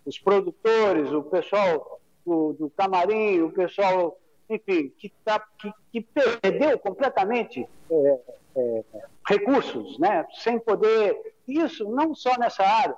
[0.04, 6.78] Os produtores, o pessoal do, do camarim, o pessoal, enfim, que, tá, que, que perdeu
[6.78, 8.20] completamente é,
[8.56, 8.84] é,
[9.26, 10.26] recursos, né?
[10.32, 12.96] Sem poder Isso não só nessa área,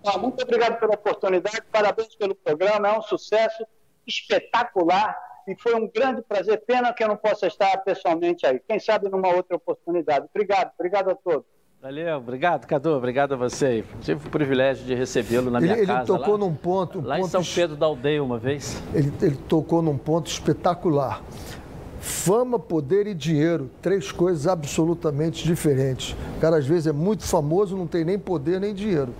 [0.07, 3.67] Ah, muito obrigado pela oportunidade, parabéns pelo programa, é um sucesso
[4.07, 5.19] espetacular
[5.49, 6.63] e foi um grande prazer.
[6.67, 8.61] Pena que eu não possa estar pessoalmente aí.
[8.69, 10.27] Quem sabe numa outra oportunidade.
[10.33, 11.47] Obrigado, obrigado a todos.
[11.81, 13.85] Valeu, obrigado, Cadu, obrigado a você.
[14.01, 16.01] Tive o privilégio de recebê-lo na minha ele, casa.
[16.01, 16.99] Ele tocou lá, num ponto.
[16.99, 18.83] Um lá ponto em São Pedro da Aldeia uma vez.
[18.93, 21.23] Ele, ele tocou num ponto espetacular.
[22.01, 26.17] Fama, poder e dinheiro, três coisas absolutamente diferentes.
[26.37, 29.15] O cara às vezes é muito famoso, não tem nem poder nem dinheiro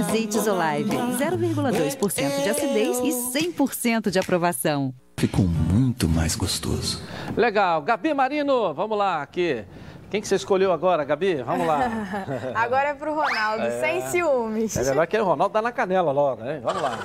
[0.00, 4.94] Azeites Olive, 0,2% de acidez e 100% de aprovação.
[5.16, 7.00] Ficou muito mais gostoso.
[7.36, 7.80] Legal.
[7.82, 9.64] Gabi Marino, vamos lá aqui.
[10.12, 11.36] Quem que você escolheu agora, Gabi?
[11.36, 11.90] Vamos lá.
[12.54, 14.76] agora é pro Ronaldo, é, sem ciúmes.
[14.76, 16.60] É melhor que o Ronaldo dá na canela logo, hein?
[16.62, 16.98] Vamos lá.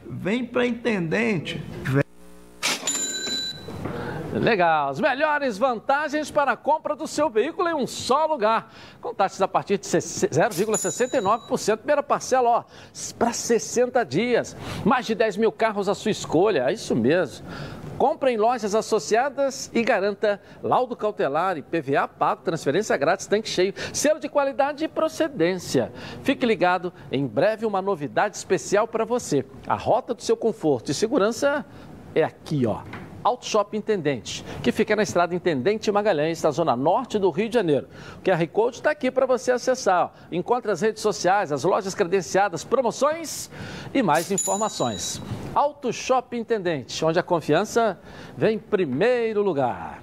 [0.10, 1.62] Vem para Intendente.
[1.84, 2.07] Vem.
[4.40, 4.90] Legal.
[4.90, 8.72] As melhores vantagens para a compra do seu veículo em um só lugar.
[9.02, 11.78] Com taxas a partir de 0,69%.
[11.78, 12.64] Primeira parcela, ó,
[13.18, 14.56] para 60 dias.
[14.86, 16.70] Mais de 10 mil carros à sua escolha.
[16.70, 17.46] É isso mesmo.
[17.98, 23.74] Compre em lojas associadas e garanta laudo cautelar e PVA pago, transferência grátis, tanque cheio,
[23.92, 25.92] selo de qualidade e procedência.
[26.22, 29.44] Fique ligado, em breve uma novidade especial para você.
[29.66, 31.66] A rota do seu conforto e segurança
[32.14, 32.82] é aqui, ó.
[33.28, 37.56] Auto Shop Intendente, que fica na estrada Intendente Magalhães, na zona norte do Rio de
[37.56, 37.86] Janeiro.
[38.20, 40.14] O QR Code está aqui para você acessar.
[40.32, 43.52] Encontre as redes sociais, as lojas credenciadas, promoções
[43.94, 45.22] e mais informações.
[45.54, 48.00] Auto Shop Intendente, onde a confiança
[48.38, 50.00] vem em primeiro lugar.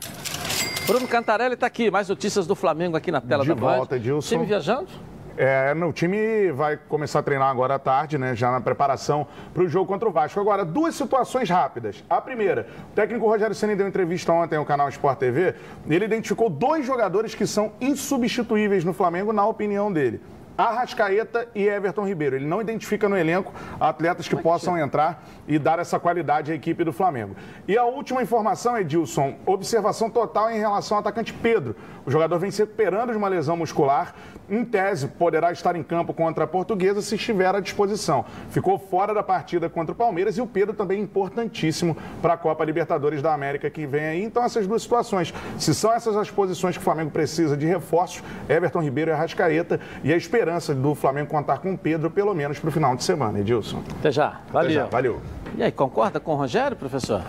[0.86, 3.76] Bruno Cantarelli está aqui, mais notícias do Flamengo aqui na tela De da Band.
[3.76, 4.34] volta, Edilson.
[4.34, 4.88] Time viajando?
[5.36, 8.36] É, o time vai começar a treinar agora à tarde, né?
[8.36, 10.38] Já na preparação para o jogo contra o Vasco.
[10.38, 12.04] Agora, duas situações rápidas.
[12.08, 15.54] A primeira, o técnico Rogério Ceni deu entrevista ontem ao canal Sport TV.
[15.88, 20.20] Ele identificou dois jogadores que são insubstituíveis no Flamengo, na opinião dele.
[20.56, 22.36] Arrascaeta e Everton Ribeiro.
[22.36, 26.84] Ele não identifica no elenco atletas que possam entrar e dar essa qualidade à equipe
[26.84, 27.34] do Flamengo.
[27.66, 31.74] E a última informação, Edilson, observação total em relação ao atacante Pedro.
[32.06, 34.14] O jogador vem se recuperando de uma lesão muscular.
[34.48, 38.24] Em tese, poderá estar em campo contra a Portuguesa se estiver à disposição.
[38.50, 42.62] Ficou fora da partida contra o Palmeiras e o Pedro também importantíssimo para a Copa
[42.64, 44.22] Libertadores da América que vem aí.
[44.22, 45.32] Então, essas duas situações.
[45.58, 49.80] Se são essas as posições que o Flamengo precisa de reforços, Everton Ribeiro e Arrascaeta,
[50.02, 50.43] e a esperança
[50.74, 53.82] do Flamengo contar com o Pedro, pelo menos para o final de semana, Edilson.
[53.98, 54.40] Até já.
[54.52, 54.70] Valeu.
[54.70, 54.86] Até já.
[54.86, 55.20] Valeu.
[55.56, 57.22] E aí, concorda com o Rogério, professor?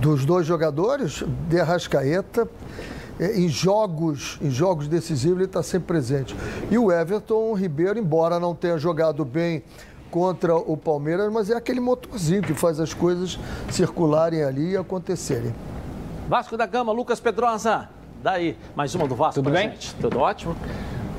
[0.00, 2.48] Dos dois jogadores, de Arrascaeta,
[3.20, 6.34] eh, em jogos, em jogos decisivos ele está sempre presente.
[6.70, 9.62] E o Everton Ribeiro, embora não tenha jogado bem
[10.10, 13.38] contra o Palmeiras, mas é aquele motorzinho que faz as coisas
[13.70, 15.54] circularem ali e acontecerem.
[16.28, 17.88] Vasco da Gama, Lucas Pedrosa.
[18.22, 19.70] Daí, mais uma do Vasco Tudo pra bem?
[19.70, 19.94] gente.
[19.96, 20.54] Tudo ótimo?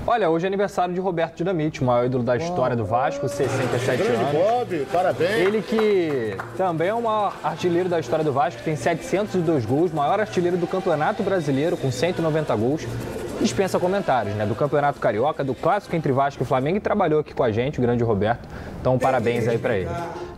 [0.05, 4.03] Olha, hoje é aniversário de Roberto Dinamite, o maior ídolo da história do Vasco, 67
[4.03, 4.31] Grande anos.
[4.33, 5.31] Bob, parabéns.
[5.31, 10.19] Ele que também é o maior artilheiro da história do Vasco, tem 702 gols, maior
[10.19, 12.85] artilheiro do Campeonato Brasileiro com 190 gols.
[13.39, 14.45] Dispensa comentários, né?
[14.45, 17.79] Do Campeonato Carioca, do clássico entre Vasco e Flamengo e trabalhou aqui com a gente,
[17.79, 18.47] o grande Roberto.
[18.81, 19.89] Então, parabéns aí pra ele.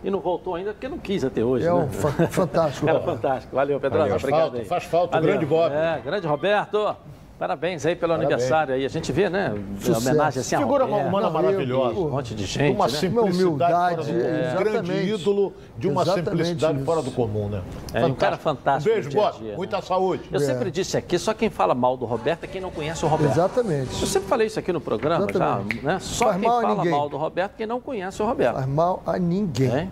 [0.02, 1.74] E não voltou ainda porque não quis até hoje, É né?
[1.74, 2.86] um fa- fantástico.
[2.88, 3.54] Era fantástico.
[3.54, 4.08] Valeu, Pedrosa.
[4.10, 4.64] Faz Obrigado falta, aí.
[4.64, 5.28] faz falta, o Valeu.
[5.28, 5.72] grande Bob.
[5.72, 6.96] É, grande Roberto.
[7.38, 8.32] Parabéns aí pelo Parabéns.
[8.32, 8.84] aniversário aí.
[8.86, 9.54] A gente vê, né?
[9.78, 10.08] Sucesso.
[10.08, 11.98] Homenagem assim a Figura humana maravilhosa.
[12.00, 12.92] Um monte de gente, uma né?
[12.92, 14.20] simplicidade humildade, do comum.
[14.24, 16.84] é, Um grande ídolo de uma Exatamente simplicidade isso.
[16.86, 17.60] fora do comum, né?
[17.92, 19.38] É, um cara fantástico Um beijo, no dia a Bob.
[19.40, 19.56] dia, né?
[19.56, 20.22] Muita saúde.
[20.32, 20.44] Eu É.
[20.44, 23.32] sempre disse aqui, só quem fala mal do Roberto é quem não conhece o Roberto.
[23.32, 24.00] Exatamente.
[24.00, 25.76] Eu sempre falei isso aqui no programa, Exatamente.
[25.76, 25.98] já, né?
[26.00, 26.90] Só Faz quem mal fala ninguém.
[26.90, 28.54] mal do Roberto é quem não conhece o Roberto.
[28.54, 29.68] Faz mal a ninguém.
[29.70, 29.88] É?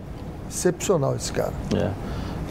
[0.49, 1.53] Excepcional esse cara.
[1.75, 1.91] É.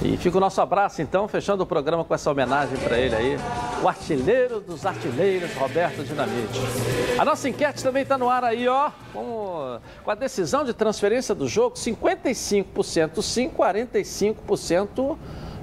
[0.05, 3.39] E fica o nosso abraço, então, fechando o programa com essa homenagem para ele aí,
[3.83, 6.61] o artilheiro dos artilheiros, Roberto Dinamite.
[7.19, 11.35] A nossa enquete também está no ar aí, ó, com, com a decisão de transferência
[11.35, 15.17] do jogo, 55% sim, 45%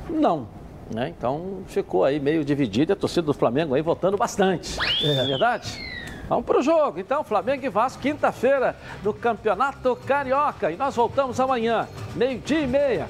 [0.10, 0.48] não.
[0.92, 1.14] Né?
[1.16, 4.76] Então ficou aí meio dividido a torcida do Flamengo aí votando bastante.
[5.04, 5.80] Não é verdade?
[6.28, 10.72] Vamos para o jogo, então, Flamengo e Vasco, quinta-feira, no Campeonato Carioca.
[10.72, 13.08] E nós voltamos amanhã, meio-dia e meia,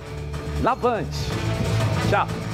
[0.61, 1.07] Band.
[2.11, 2.50] Tchau.